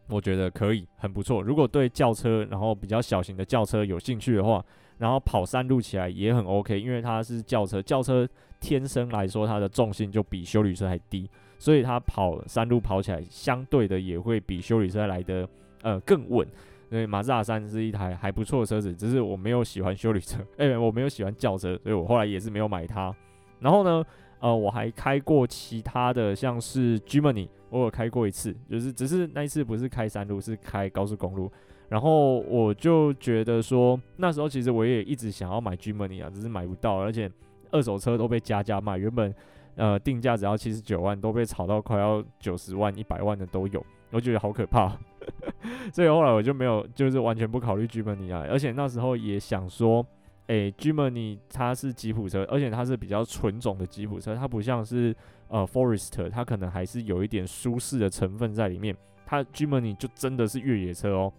[0.10, 1.42] 我觉得可以很不错。
[1.42, 4.64] 如果对轿车，然后比较小型的轿车有兴趣的话。
[4.98, 8.28] 然后跑山路起来也很 OK，因为它是轿车，轿车
[8.60, 15.48] 天生来说它的重心就比修理车还低，所以它跑山路跑起来相对的也会比修理车来的
[15.82, 16.48] 呃更稳。
[16.90, 23.12] 所以马自达三是一台还不错的车子，只是我没有喜欢修理车， 哎、我没有喜欢轿车，所以我后来也是没有买它。
[23.60, 24.06] 然后呢，
[24.40, 31.52] 呃，我还开过其他的，像是 Jimny，我有开过一次，就是只是那一次不是开山路，是开高速公路。
[31.90, 37.30] 然后我就觉得说，那时候其实我也一直想要买 Jimny 啊，只是买不到，而且
[37.72, 39.34] 二手车都被加价卖，原本
[39.76, 44.98] 呃定价只要七十九万，都被炒到快要九十万、一百万的都有，我觉得好可怕，
[45.94, 50.04] 所以后来我就没有，就是完全不考虑 Jimny 啊，而且那时候也想说，
[50.48, 55.16] 诶，Jimny 它是吉普车，而且它是比较纯种的吉普车，它不像是
[55.48, 61.32] 呃 Forester，它可能还是有一点舒适的成分在里面，它 Jimny 就真的是越野车哦。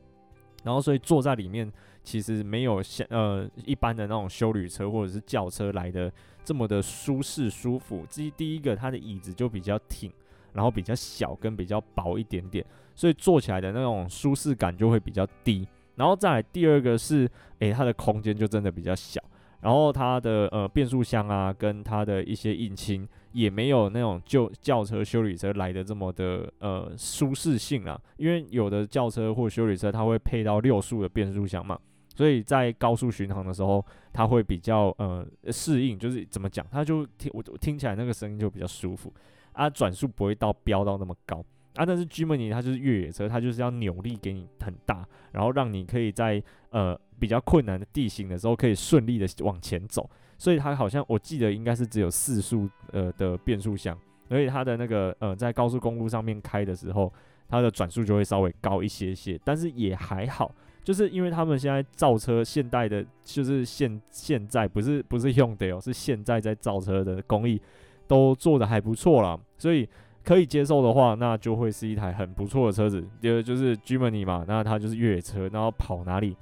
[0.65, 1.71] 然后，所以坐在里面
[2.03, 8.05] 其实没有像呃一般的那种休旅车或者是轿车来的这么的舒适舒服。
[8.11, 10.11] 第第一个，它的椅子就比较挺，
[10.53, 15.69] 然后比较小跟比较薄一点点，所以坐起来的那种舒适感就会比较低。
[15.97, 19.23] 然后再来第二个是，诶，它的空间就真的比较小。
[19.61, 28.01] 然后它的呃变速箱啊，跟它的一些引擎也没有那种旧轿车、修理车来的这么的呃舒适性啊。
[28.17, 31.79] 因为有的轿车或修理车它会配到六速的变速箱嘛，
[32.15, 39.13] 所以在高速巡航的时候，它会比较呃适应，就是怎么讲，它就听我听起来那个声音就比较舒服
[39.53, 41.45] 啊，转速不会到飙到那么高
[41.75, 41.85] 啊。
[41.85, 46.99] 但是 Gemony 它就是越野车，它就是要扭力给你很大，然后让你可以在呃。
[47.17, 50.11] 比较困难的地形的时候，可以顺利的往前走。
[50.45, 57.11] 所以它好像我记得应该是只有四速呃的变速箱，所以它的那个呃在高速公路上面开的时候，
[57.49, 67.59] 它的转速就会稍微高一些些，但是也还好，就是因为他们现在造车现代的，就是现现在不是不是用的哦，是现在在造车的工艺
[68.07, 69.89] 都做得还不错啦，所以
[70.23, 73.03] 可以接受的话，那就会是一台很不错的车子。
[73.19, 76.37] 第二就是 Jimny 嘛，那它就是越野车，然后跑哪里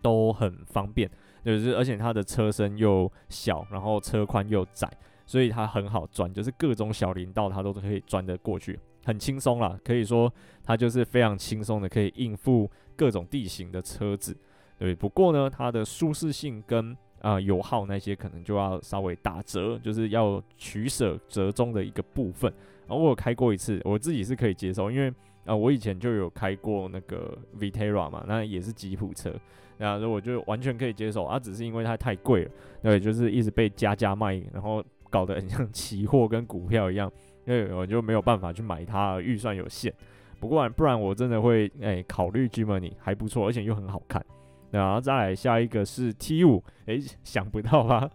[0.00, 1.10] 都很方便。
[1.44, 4.90] 就是，而且它的车身又小，然后车宽又窄，
[5.26, 9.78] 所以它很好钻，就是各种小林道它都可以钻得过去，很轻松啦。
[9.84, 14.36] 可以说它就是非常轻松的可以应付各种地形的车子。
[14.78, 22.52] 对，不过呢，它的舒适性跟啊、油耗那些可能就要稍微打折，就是要取舍折中的一个部分。
[22.86, 25.10] 然后我有开过一次，我自己是可以接受，因为
[25.46, 29.34] 啊、我以前就有开过那个 Vitara 嘛，那也是吉普车。
[29.76, 32.50] 那我就完全可以接受，啊，只是因为它太贵了，
[32.82, 37.10] 对，就是一直被加价卖，然后搞得很像期货跟股票一样，
[37.44, 39.92] 因为我就没有办法去买它，预算有限。
[40.38, 44.24] 不过不然我真的会诶、考虑 Jimny 还不错，而且又很好看。
[44.70, 48.08] 然后再来下一个是 T 五，诶，想不到吧？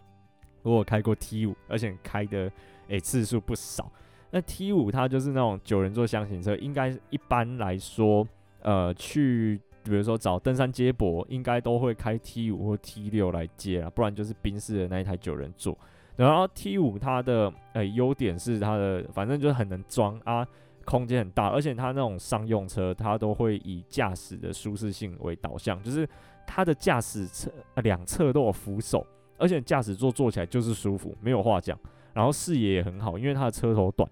[0.63, 2.51] 我开过 T 五，而且开的
[2.87, 3.91] 诶、次数不少。
[4.31, 8.27] 那 T 五它就是那种九人座厢型车，应该一般来说，
[8.61, 9.59] 呃，去。
[9.89, 15.77] 比如说找登山接驳，应该都会开 T 五或 T 六来接啊，不然就是宾士的那一台九人座。
[16.15, 20.47] 然后 T 五它的呃优点是它的，反正就是很能装啊，
[20.85, 26.07] 空间很大，而且它那种商用车，它都会以驾驶的舒适性为导向，就是
[26.45, 27.51] 它的驾驶侧
[27.83, 29.05] 两侧都有扶手，
[29.37, 31.77] 而且驾驶座坐起来就是舒服，没有话讲。
[32.13, 34.09] 然后视野也很好，因为它的车头短。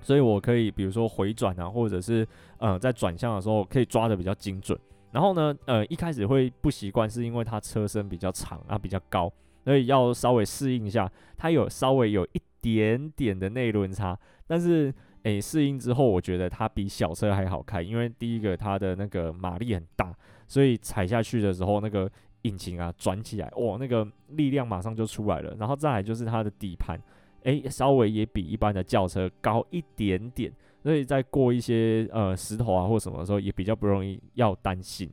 [0.00, 2.26] 所以我可以，比如说回转啊，或者是
[2.58, 4.78] 呃在转向的时候，可以抓得比较精准。
[5.12, 9.32] 然后呢，呃一开始会不习惯，是因为它车身比较长啊，比较高，
[9.64, 11.10] 所以要稍微适应一下。
[11.36, 14.92] 它有稍微有一点点的内轮差，但是
[15.22, 20.14] 诶适应之后，我觉得它比小车还好开，因为第一个它的那个马力很大，
[20.46, 22.10] 所以踩下去的时候，那个
[22.42, 25.54] 引擎啊转起来，哇，那个力量马上就出来了。
[25.58, 26.98] 然后再来就是它的底盘。
[27.44, 35.10] 诶，稍微也比一般的轿车高一点点，所以在过一些呃石头啊或什么的时候，也比较不容易要担心。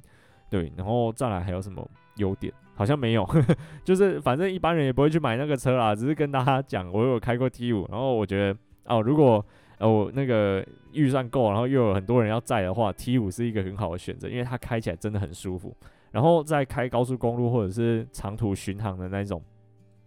[0.49, 2.53] 对，然后再来还有什么优点？
[2.75, 3.27] 好像没有，
[3.83, 5.95] 就是反正一般人也不会去买那个车啦。
[5.95, 9.43] 只是跟大家讲，我有开过 T5，然后我觉得哦，如果
[9.77, 15.75] 呃我那个预算够，然后又有很多人要载的话，T5 是一个很好的选择，因为它开起来真的很舒服。
[16.11, 19.41] 然后在开高速公路或者是长途巡航的那种。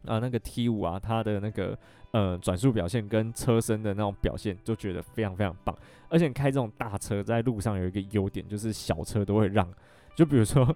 [0.06, 1.76] 啊，那个 T 五啊，它的那个
[2.12, 5.76] 呃转速表现跟车身的那种表现，就觉得非常非常棒。
[6.08, 9.68] 而且开这种大车在路上有一个优点，就是小车都会让。
[10.14, 10.74] 就比如说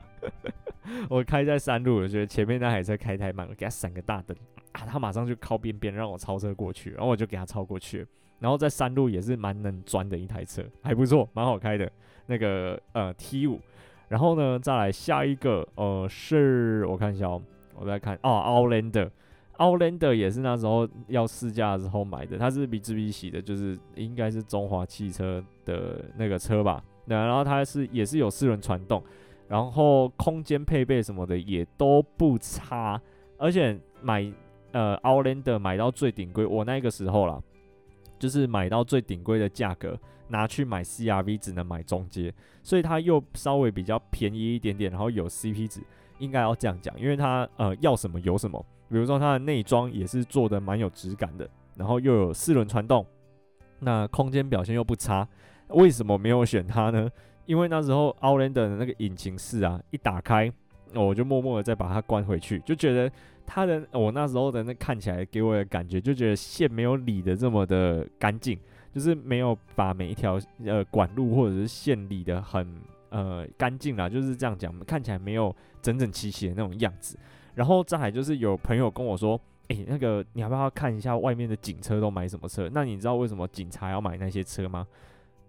[1.10, 4.36] 我开在山路，我觉得前面那台车开太慢，我给他闪个大灯
[4.72, 8.06] 啊，他马上就靠边边让我超车过去，然后我就给他超过去。
[8.38, 11.90] 然后在山路也是蛮能钻的一台车，还不错，蛮好开的。
[12.26, 13.60] 那个呃 T 五，
[14.08, 17.42] 然后呢再来下一个呃是我看一下哦。
[17.74, 19.10] 我再看哦奥 land 的
[19.58, 26.82] ，Outlander，Outlander 也是那时候要试驾的时候买的，它是比智比喜的，就是应该是中华汽车的那个车吧。
[27.06, 29.02] 对，然后它是也是有四轮传动，
[29.48, 33.00] 然后空间配备什么的也都不差，
[33.38, 34.32] 而且买
[34.72, 37.40] 呃 Outlander 买到最顶规，我那个时候啦，
[38.18, 45.80] 就是买到最顶规的价格，拿去买 CRV 只能买中阶，所以它又稍微比较便宜一点点，然后有 CP 值。
[46.18, 53.04] 应该要这样讲，因为它呃要什么有什么，比如说它的内装也是做的蛮有质感的，然后又有四轮传动，
[53.80, 55.26] 那空间表现又不差，
[55.68, 57.10] 为什么没有选它呢？
[57.46, 60.52] 因为那时候 Outlander 的那个引擎室啊一打开，
[60.94, 63.10] 我就默默的再把它关回去，就觉得
[63.46, 68.58] 它的我那时候的那看起来给我的感觉，就觉得线没有理的这么的干净，
[68.94, 72.66] 就是没有把每一条呃管路或者是线理的很。
[73.14, 77.18] 呃，干净啦，就是这样讲，看起来没有整整齐齐的那种样子。
[77.54, 82.70] 然后再来就是有朋友跟我说，诶、那个你要不要看一下外面的警车都买什么车？
[82.72, 84.86] 那你知道为什么警察要买那些车吗？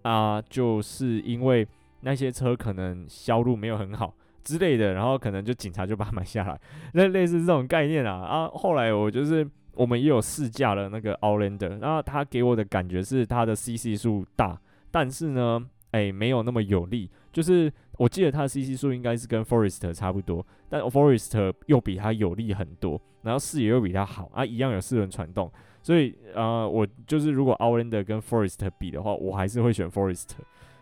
[0.04, 1.68] 啊，就是因为
[2.02, 4.14] 那些车可能销路没有很好
[4.44, 6.60] 之类的，然后可能就警察就把它买下来，
[6.94, 8.14] 那类似这种概念啊。
[8.14, 14.60] 啊，后来我就是我们也有试驾了那个 Outlander，然后他给我的感觉是它的 CC 数大，
[14.92, 17.10] 但是呢，诶、没有那么有力。
[17.32, 30.36] 就是我记得它的 CC 数应该是跟 Forest 差不多，但 Forest 又比它有力很多，然后视野又比它好啊，一样有四轮传动，所以呃，我就是如果 Outlander 跟 Forest 比的话，我还是会选 Forester，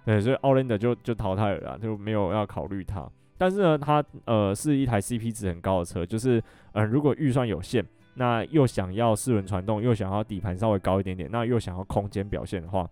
[0.05, 3.09] 对，所以 Outlander 就就淘汰了啦，就没有要考虑它。
[3.37, 6.37] 但是呢，它呃是一台 CP 值很高的车，就是
[6.73, 7.85] 嗯、呃，如果预算有限，
[8.15, 12.87] 那又想要四轮传动，又想要底盘稍微高一点点，那又想要空间表现的话，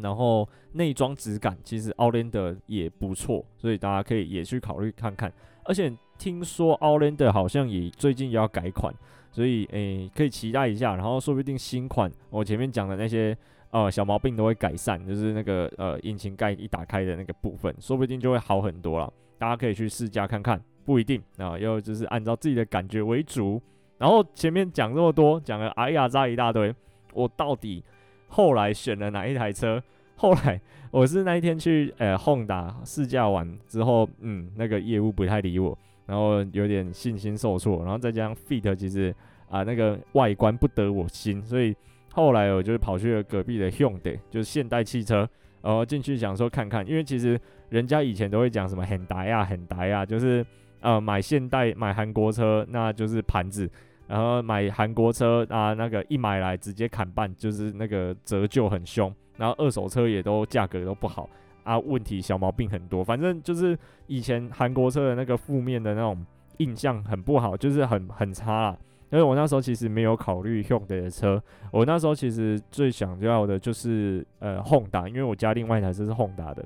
[0.00, 5.32] 然后内装质感其实 Outlander 也不错，所以大家可以也去考虑看看。
[5.64, 8.94] 而且听说 Outlander 好像也最近也要改款，
[9.30, 10.94] 所以诶、可以期待一下。
[10.94, 13.36] 然后说不定新款我前面讲的那些
[13.70, 19.12] 呃小毛病都会改善，就是那个呃引擎盖一打开的那个部分，说不定就会好很多了。
[19.38, 23.60] 大家可以去试驾看看，不一定啊，要就是按照自己的感觉为主。
[23.98, 26.74] 然后前面讲这么多，讲了哎呀扎一大堆，
[27.12, 27.82] 我到底
[28.28, 29.82] 后来选了哪一台车？
[30.16, 30.60] 后来
[30.90, 39.14] 我是那一天去呃 Honda 试驾完之后，嗯，那个业务不太理我，然后有点信心受挫，然后再加上 Fit 其实
[39.48, 41.74] 啊、那个外观不得我心，所以
[42.12, 45.28] 后来我就跑去了隔壁的 Hyundai，就是现代汽车。
[45.62, 47.38] 然后进去想说看看，因为其实
[47.70, 50.46] 人家以前都会讲什么很呆呀很呆呀，就是
[50.80, 53.68] 呃买现代买韩国车那就是盘子，
[54.06, 61.28] 然后买韩国车啊那个一买来直接砍半，就是那个折旧很凶，然后二手车也都价格都不好
[61.64, 63.76] 啊，问题小毛病很多，反正就是
[64.06, 66.24] 以前韩国车的那个负面的那种
[66.58, 68.78] 印象很不好，就是很很差啦。
[69.10, 71.40] 因为我那时候其实没有考虑 Hyundai 的车，
[71.70, 76.64] 我那时候其实最想要的就是呃 Honda，因为我家另外一台车是 Honda 的，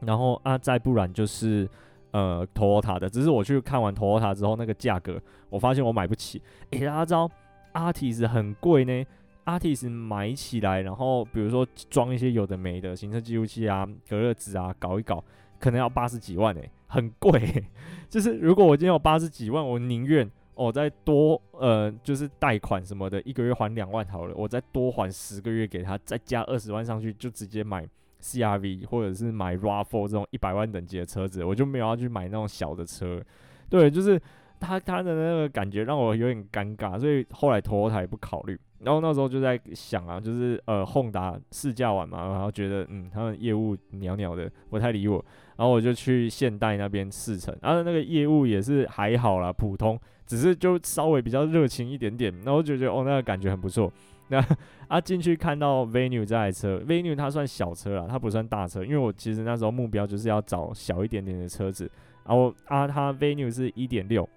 [0.00, 1.68] 然后啊再不然就是
[2.16, 6.40] 呃 Toyota 的，只是我去看完 Toyota 之后那个价格，我发现我买不起。
[6.70, 7.30] 诶、欸，大家知道
[7.74, 9.04] Artis 很贵呢
[9.44, 15.22] ，Artis 买起来，然后比如说装一些有的没的行车记录器啊、隔热纸啊，搞一搞，
[15.58, 17.64] 可能要八十几万诶，很贵。
[18.08, 20.30] 就是如果我今天有八十几万，我宁愿。
[20.56, 27.86] 我、再多呃，就是贷款什么的，一个月还两万好了，我再多还十个月给他，再加二十万上去，就直接买
[28.22, 33.22] CRV 或者是买 RAV4 这种一百万等级的车子，我就没有要去买那种小的车。
[33.68, 34.20] 对，就是
[34.60, 38.58] 他他的那个感觉让我有点尴尬，所以后来 Toyota 也不考虑。
[38.80, 45.24] 然后那时候就在想啊，就是呃，Honda 试驾完嘛，然后觉得嗯，他们业务鸟鸟的，不太理我，
[45.56, 49.98] 然后我就去现代那边试乘，然后那个业务也是还好啦，普通。
[50.26, 53.90] 只是就稍微比较热情一点点，然后我就觉得哦，那个感觉很不错。
[54.28, 54.44] 那
[54.88, 61.90] 啊进去看到 Venue 这台车，Venue 它算小车啦，它不算大车，因为我其实那时候目标就是要找小一点点的车子。
[62.24, 64.28] 然后啊，它 Venue 是一点六，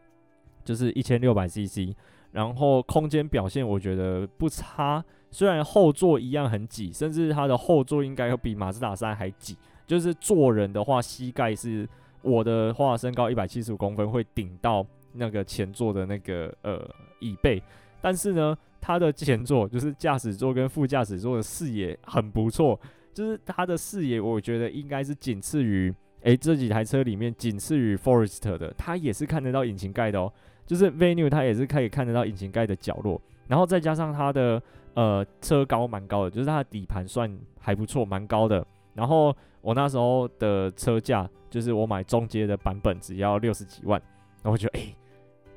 [0.64, 1.96] 就是一千六百 CC，
[2.32, 9.58] 然后空间表现我觉得不差，虽然后座一样很挤，甚至它的后座应该要比马自达三还挤。
[9.88, 11.88] 就是坐人的话，膝盖是
[12.22, 14.86] 我的话，身高一百七十五公分会顶到。
[15.14, 16.88] 那个前座的那个呃
[17.20, 17.60] 椅背，
[18.00, 22.80] 但是呢，它的前座就是驾驶座跟副驾驶座的视野很不错，
[23.14, 30.32] 就是它的视野，我觉得应该是仅次于诶这几台车里面仅次于 Forest 的，它也是看得到引擎盖的哦，
[30.66, 34.62] 就是 Venue 它也是可以看得到引擎盖的角落，然后再加上它的
[34.94, 44.02] 呃车高蛮高的，就是它的底盘算还不错，蛮高的，然后我那时候的车价就是我买中阶的版本只要六十几万。
[44.42, 44.96] 然后我觉得，哎、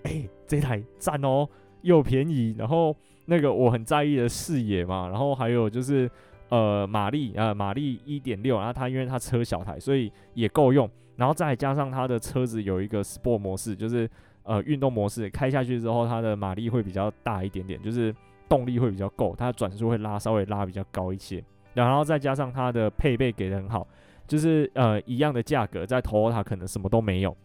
[0.02, 1.48] 哎、这台赞哦，
[1.82, 2.96] 又便宜，然后
[3.26, 6.10] 那个我很在意的视野嘛，然后还有就是，
[6.48, 14.08] 呃，马力啊，马力一点六，然后它因为它车小台，所以也够用，然后再加上它的车子有一个 Sport 模式，就是
[14.42, 18.14] 呃运动模式，开下去之后它的马力会比较大一点点，就是
[18.48, 21.42] 动力会比较够，它转速会拉稍微拉比较高一些，
[21.74, 23.86] 然后再加上它的配备给的很好，
[24.26, 27.36] 就是呃一样的价格，在 Toyota 可能什么都没有。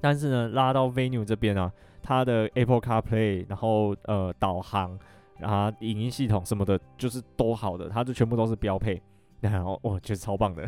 [0.00, 1.72] 但是呢，拉到 Venue 这边啊，
[2.04, 4.96] 它的 Apple CarPlay，然后呃导航，
[5.38, 9.00] 然后影音系统什么的，就是都好的，它就全部都是标配。
[9.40, 10.66] 然后我觉得超棒的。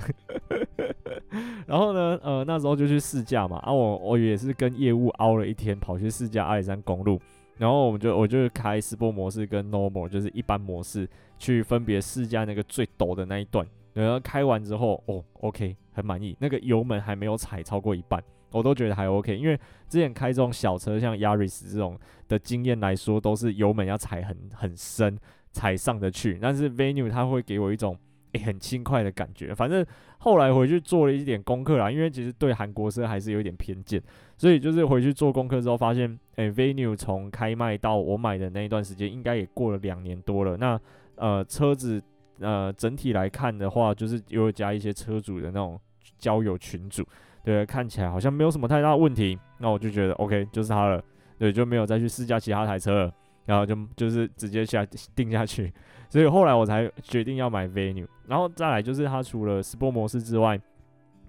[1.66, 7.20] 然后呢，呃那时候就去试驾嘛，啊我我也是跟业务熬了一天，跑去试驾阿里山公路。
[7.58, 11.08] 然后我们就我就开四波模式跟 Normal，就是一般模式，
[11.38, 13.66] 去分别试驾那个最陡的那一段。
[13.94, 18.22] 然后开完之后，哦 OK，很满意，那个油门还没有踩超过一半。
[18.56, 21.98] 我都觉得还 OK，因为之前开这种小车，像 Yaris 这种
[22.28, 25.18] 的经验来说，都是油门要踩很很深
[25.52, 26.38] 才上得去。
[26.40, 27.96] 但是 Venue 它会给我一种
[28.32, 29.54] 诶、很轻快的感觉。
[29.54, 29.84] 反正
[30.18, 34.02] 后来回去做了一点功课啦，因为其实对韩国车还是有点偏见，
[34.36, 40.56] 所以就是回去做功课之后发现，诶、Venue 从开卖到我买的那一段时间，应该也过了两年多了。
[40.56, 40.80] 那
[41.14, 42.02] 呃车子
[42.40, 45.80] 呃整体来看的话，就是有加一些车主的那种
[46.18, 47.06] 交友群组。
[47.46, 51.00] 对，看起来好像没有什么太大问题，那我就觉得 OK，就是它了。
[51.38, 53.12] 对，就没有再去试驾其他台车了，
[53.44, 54.84] 然后就就是直接下
[55.14, 55.72] 定下去。
[56.08, 58.08] 所以后来我才决定要买 Venue。
[58.26, 60.60] 然后再来就是它除了 Sport 模式之外，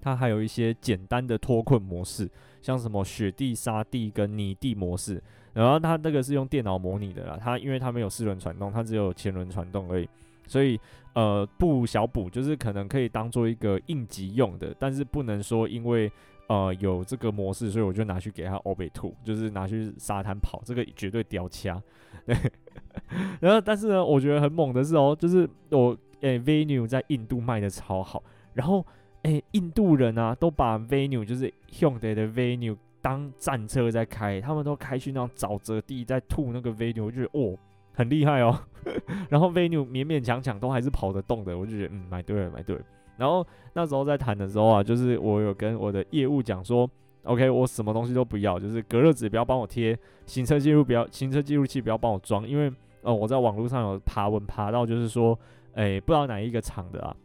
[0.02, 2.28] 它还有一些简单的脱困模式，
[2.64, 5.22] 像什么雪地、沙地跟泥地模式。
[5.54, 10.10] 然后它那个是用电脑模拟的啦，它因为它没有四轮传动，它只有前轮传动而已，
[10.48, 10.80] 所以
[11.14, 16.12] 呃不小补，就是可能可以当做一个应急用的，但是不能说因为
[16.48, 21.82] 呃有这个模式，所以我就拿去给它欧北兔，就是拿去沙滩跑，这个绝对屌掐。
[22.26, 22.36] 对，
[23.40, 28.24] 然后但是呢，我觉得很猛的是哦，就是我诶、Venue 在印度卖的超好，
[28.54, 28.86] 然后
[29.24, 32.78] 诶、印度人啊都把 Venue 就是 Hyundai 的 Venue。
[33.00, 37.58] 当战车在开，他们都开去那种沼泽地，在吐那个 Venue，我就觉得哦，
[37.98, 38.58] 很厉害哦。
[39.28, 42.82] 然后 Venue 勉勉强强都还是跑得动的，我就觉得嗯，买对了，买对了。
[43.18, 46.90] 然后那时候在谈的时候啊，就是我有跟我的业务讲说
[47.24, 52.72] ，OK，我什么东西都不要，就是隔热纸不要帮我贴，行车记录不要，行车记录器不要帮我装，因为
[53.02, 55.38] 呃我在网络上有爬文爬到，就是说，
[55.74, 57.16] 哎，不知道哪一个厂的啊。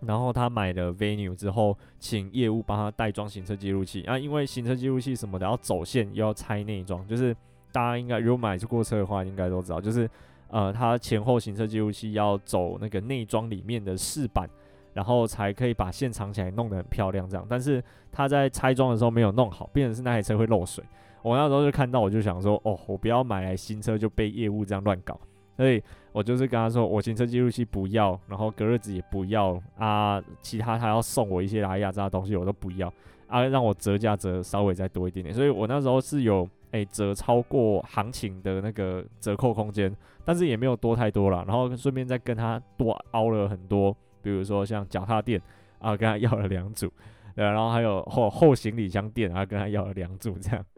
[0.00, 7.36] 然后他买了 Venue 之后，请业务帮他带装行车记录器啊，因为行车记录器什么的要走线又要拆内装，就是
[7.72, 10.08] 大家应该如果买过车的话，应该都知道，就是
[10.48, 14.48] 呃，它前后行车记录器要走那个内装里面的饰板，
[14.92, 17.46] 然后才可以把线藏起来，弄得很漂亮这样。
[17.48, 20.84] 但是他在拆装的时候没有弄好，变成是那台车会漏水。
[21.22, 25.20] 我那时候就看到，我就想说，哦，我不要买来新车就被业务这样乱搞。
[25.56, 32.90] 所以我就是跟他说，我行车记录器不要，然后隔热纸也不要啊，其他他要送我一些拉雅这东西我都不要
[33.26, 35.34] 啊，让我折价折稍微再多一点点。
[35.34, 39.94] 所以我那时候是有诶、折超过行情的那个折扣空间，
[40.24, 41.44] 但是也没有多太多了。
[41.46, 45.40] 然后顺便再跟他多凹了很多，比如说像脚踏垫
[45.78, 46.92] 啊，跟他要了两组，
[47.34, 50.64] 对，然后还有后后行李箱垫啊，跟他要了两组这样。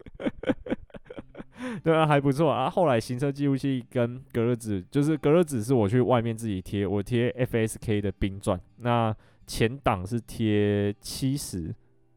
[1.84, 2.68] 对啊，还不错啊。
[2.68, 8.60] 后来行车记录器跟隔热纸，就是隔热纸是我去外面自己贴，我贴 FSK 的冰钻。
[8.78, 9.14] 那
[9.46, 11.72] 前挡是贴七十，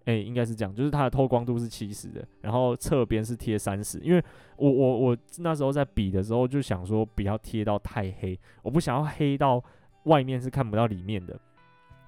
[0.06, 3.99] 哎，应该是这样，就是它的透光度是七十的，然后侧边是贴三十。
[3.99, 4.24] 因为
[4.58, 9.62] 我我我那时候在比的时候就想说，不要贴到太黑，我不想要黑到
[10.03, 11.38] 外面是看不到里面的。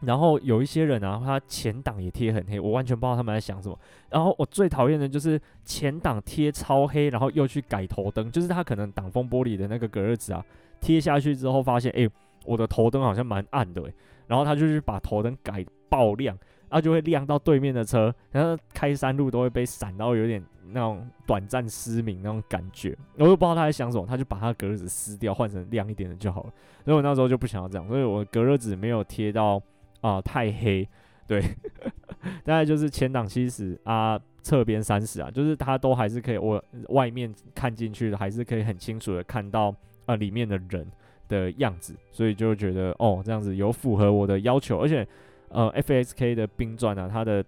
[0.02, 3.80] 然后有一些人啊，他前挡也贴很黑，我完全不知道他们在想什么。
[4.12, 10.46] 然后我最讨厌的就是前挡贴超黑，然后又去改头灯，就是他可能挡风玻璃的那个隔热纸啊，
[10.80, 12.08] 贴下去之后发现，哎，
[12.46, 13.92] 我的头灯好像蛮暗的，
[14.28, 16.38] 然后他就去把头灯改爆亮，
[16.70, 22.98] 然后就会亮到对面的车，然后开山路都会被闪到有点那种短暂失明那种感觉。
[23.18, 26.54] 我又不知道他在想什么，他就把他隔热纸撕掉，换成亮一点的就好了。
[26.86, 29.62] 所以我那时候就不想要这样，所以我隔热纸没有贴到。
[30.00, 30.88] 啊、太黑，
[31.28, 31.42] 对，
[32.46, 40.88] 大概就是前挡七十啊，侧边三十啊，就是它都还是可以，我外面看进去的还是可以很清楚的看到啊里面的人
[41.28, 45.06] 的样子，所以就觉得哦这样子有符合我的要求，而且
[45.50, 47.44] 呃 FSK 的冰钻啊，它的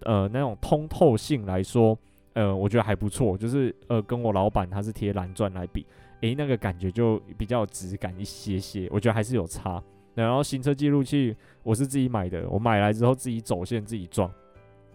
[0.00, 1.98] 呃那种通透性来说，
[2.34, 5.86] 呃我觉得还不错，就是呃跟我老板他是贴蓝钻来比，
[6.20, 9.82] 诶、那个感觉就比较有质感一些些，我觉得还是有差。
[10.14, 14.30] 然后行车记录器我是自己买的，我买来之后自己走线自己装，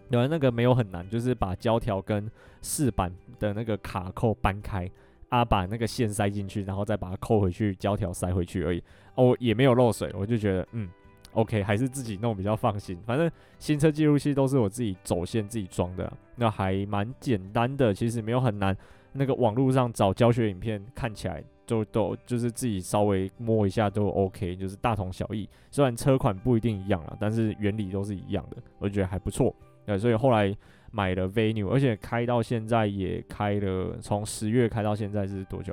[0.08, 2.30] 然后那个没有很难，就是把胶条跟
[2.62, 4.90] 饰板的那个卡扣搬开，
[5.28, 8.82] 啊把那个线塞进去，然后再把它扣回去，胶条塞回去而已。
[9.14, 10.88] 哦，也没有漏水，我就觉得嗯
[11.32, 12.98] ，OK，还是自己弄比较放心。
[13.06, 18.76] 反正行车记录器都是我自己走线自己装的，那还蛮简单的，其实没有很难。
[19.12, 21.42] 那个网络上找教学影片看起来。
[21.66, 25.48] 就都就是自己稍微摸一下都 OK，就是大同小异。
[25.70, 29.54] 虽然车款不一定一样了，但是原理都是一样的，我觉得还不错。
[29.86, 30.52] 对，所以后来
[30.90, 35.72] 买了 Venue，而且开到现在也开了，从十月开到现在是多久？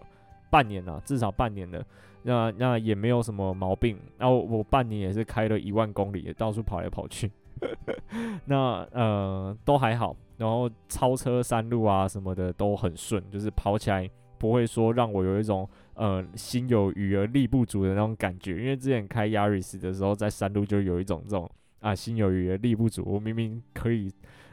[0.52, 1.84] 半年了，至少半年了。
[2.28, 3.98] 那那也没有什么毛病。
[4.18, 7.32] 然后我半年也是开了一万公里，到处跑来跑去。
[8.46, 14.08] 那呃都还好，然后超车山路啊什么的都很顺，就是跑起来
[14.38, 15.68] 不会说让我有一种。
[16.00, 21.50] 呃，心有余而力不足的那种感觉，因为之前开 Yaris 的时候，在山路就有一种这种
[21.80, 23.04] 啊，心有余而力不足。
[23.04, 24.08] 我明明可以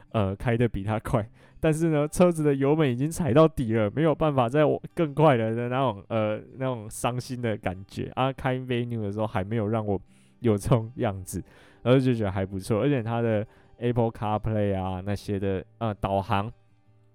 [0.09, 1.29] 呃开得比他快，
[1.65, 4.61] 但是呢，车子的油门已经踩到底了，没有办法再
[4.93, 8.31] 更快了的那种呃那种伤心的感觉啊。
[8.31, 9.99] 开 Venue 的时候还没有让我
[10.41, 11.43] 有这种样子，
[11.81, 13.43] 然后就觉得还不错，而且它的
[13.79, 16.51] Apple CarPlay 啊那些的呃导航，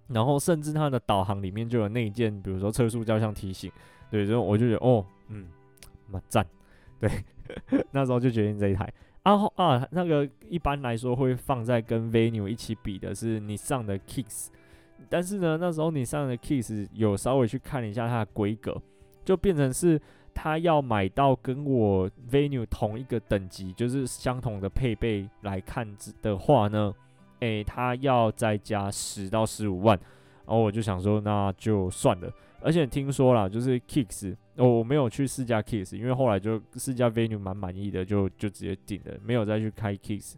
[0.09, 3.71] 然后甚至它的导航里面就有内建，比如说车速照相提醒。
[4.11, 5.47] 对，所以我就觉得哦，嗯，
[6.09, 6.45] 蛮赞。
[6.99, 7.09] 对，
[7.93, 8.93] 那时候就决定这一台。
[9.23, 14.49] 啊啊，那个一般来说会放在跟 Venue 一起比的是你上的 Kicks，
[15.09, 18.81] 但是呢，那时候你上的 Kicks 有稍微去看一下它的规格，
[19.25, 20.01] 就变成是
[20.33, 25.87] 他要买到跟我 Venue 同一个等级，就是相同的配备来看
[26.23, 26.95] 的话呢，
[27.41, 29.99] 诶、欸，他要再加十到十五万，
[30.47, 32.33] 然后我就想说，那就算了。
[32.63, 40.35] 而且听说啦，就是 Kicks，哦，我没有去试驾 Kicks，因为后来就试驾 Venue 蛮满意的，就就直接订了，没有再去开 Kicks。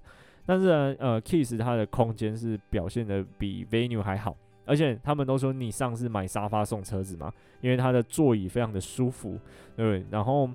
[0.47, 4.37] 但是呢，呃，Kicks 它的空间是表现的比 Venue 还好。
[4.65, 9.37] 而且他们都说你上次买沙发送车子嘛，因为它的座椅非常的舒服，
[9.77, 10.49] 对，然后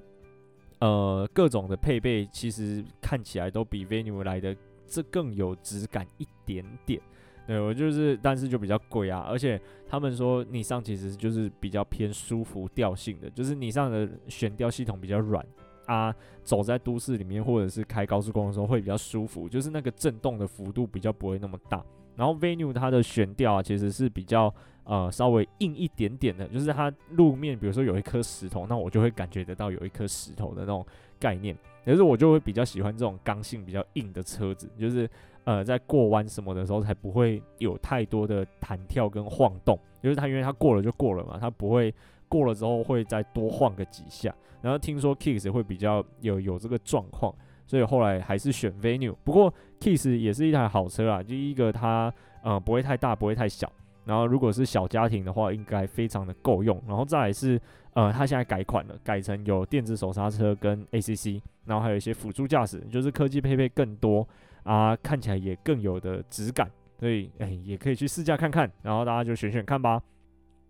[0.80, 4.56] 呃各种的配备其实看起来都比 Venue 来的
[4.88, 7.02] 这更有质感一点点，
[7.48, 9.26] 对，我就是，但是就比较贵啊。
[9.28, 15.46] 而且他们说你上其实就是比较偏舒服调性的，就是你上的悬吊系统比较软
[15.86, 21.82] 啊，走在都市里面或者是开高速公路的时候会比较舒服，就是那个震动的幅度比较不会那么大。
[22.18, 30.86] 然后 Venue 它的悬吊啊，其实是比较呃稍微硬一点点的，就是它路面，比如说有一颗石头，那我就会感觉得到有一颗石头的那种
[31.18, 31.56] 概念。
[31.86, 35.10] 可是我就会比较喜欢这种刚性比较硬的车子，就是
[35.48, 41.94] 呃在过弯什么的时候才不会有太多的弹跳跟晃动，就是它因为它过了就过了嘛，它不会
[42.28, 44.36] 过了之后会再多晃个几下。
[44.62, 47.34] 然后听说 Kicks 会比较有有这个状况。
[47.66, 51.24] 所以后来还是选 Venue，不过 Kicks 也是一台好车啊。
[51.24, 53.72] 第一个它呃不会太大，不会太小，
[54.06, 56.82] 然后如果是小家庭的话，应该非常的够用。
[56.88, 57.60] 然后再来是
[57.94, 64.26] 呃它现在改款了，改成有电子手刹车跟 ACC，然后还有一些辅助驾驶，就是科技配备更多
[64.68, 66.70] 啊，看起来也更有的质感。
[67.00, 70.02] 所以哎也可以去试驾看看，然后大家就选选看吧。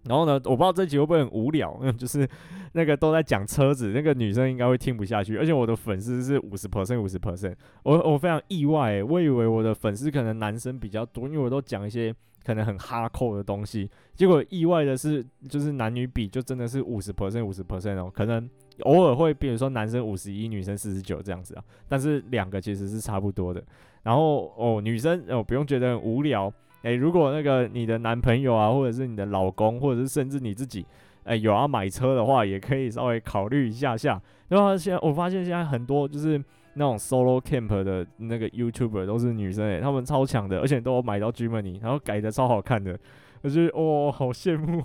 [0.03, 2.25] 然后呢，我不知道这集会不会很无聊，嗯， 就是
[2.73, 5.37] 那个都在讲车子，那个女生应该会听不下去。
[5.37, 12.13] 而且我的粉丝是五十 percent，五十 percent，我我非常意外，我以为我的粉丝可能男生比较多，因为我都讲一些
[12.45, 13.89] 可能很哈扣的东西。
[14.15, 18.49] 结果意外的是，就是男女比就真的是五十 percent，五十 percent 哦，可能
[18.81, 23.63] 偶尔会比如说男生五十一，女生四十九这样子啊，但是两个其实是差不多的。
[24.03, 26.51] 然后哦，女生哦不用觉得很无聊。
[26.83, 30.85] 诶、如果那个你的男朋友啊，或者是你的老公，或者是甚至你自己，
[31.23, 34.21] 诶、有要买车的话，也可以稍微考虑一下下。
[34.47, 36.41] 然后现在我发现现在很多就是
[36.75, 42.97] 那种 solo camp 的那个 YouTuber 都是女生，诶，他们超强的，而且都有买到 Germany，然后改的超好看的，
[43.41, 44.81] 我觉得哦，好羡慕，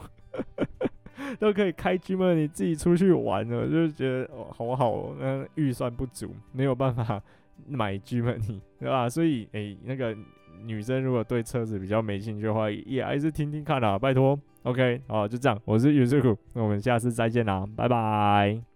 [1.38, 7.22] 都可以开 gmen 你自己出去玩了，就是觉得哦，好好哦，那预算不足，没有办法
[7.68, 9.08] 买 gmen 你对吧？
[9.08, 10.16] 所以诶、那个。
[10.64, 14.38] 女生如果对车子比较没兴趣的话，也还是听听看啦，拜托。
[14.62, 18.71] OK，好，就这样，我是 Yuzuku，那我们下次再见啦，拜拜。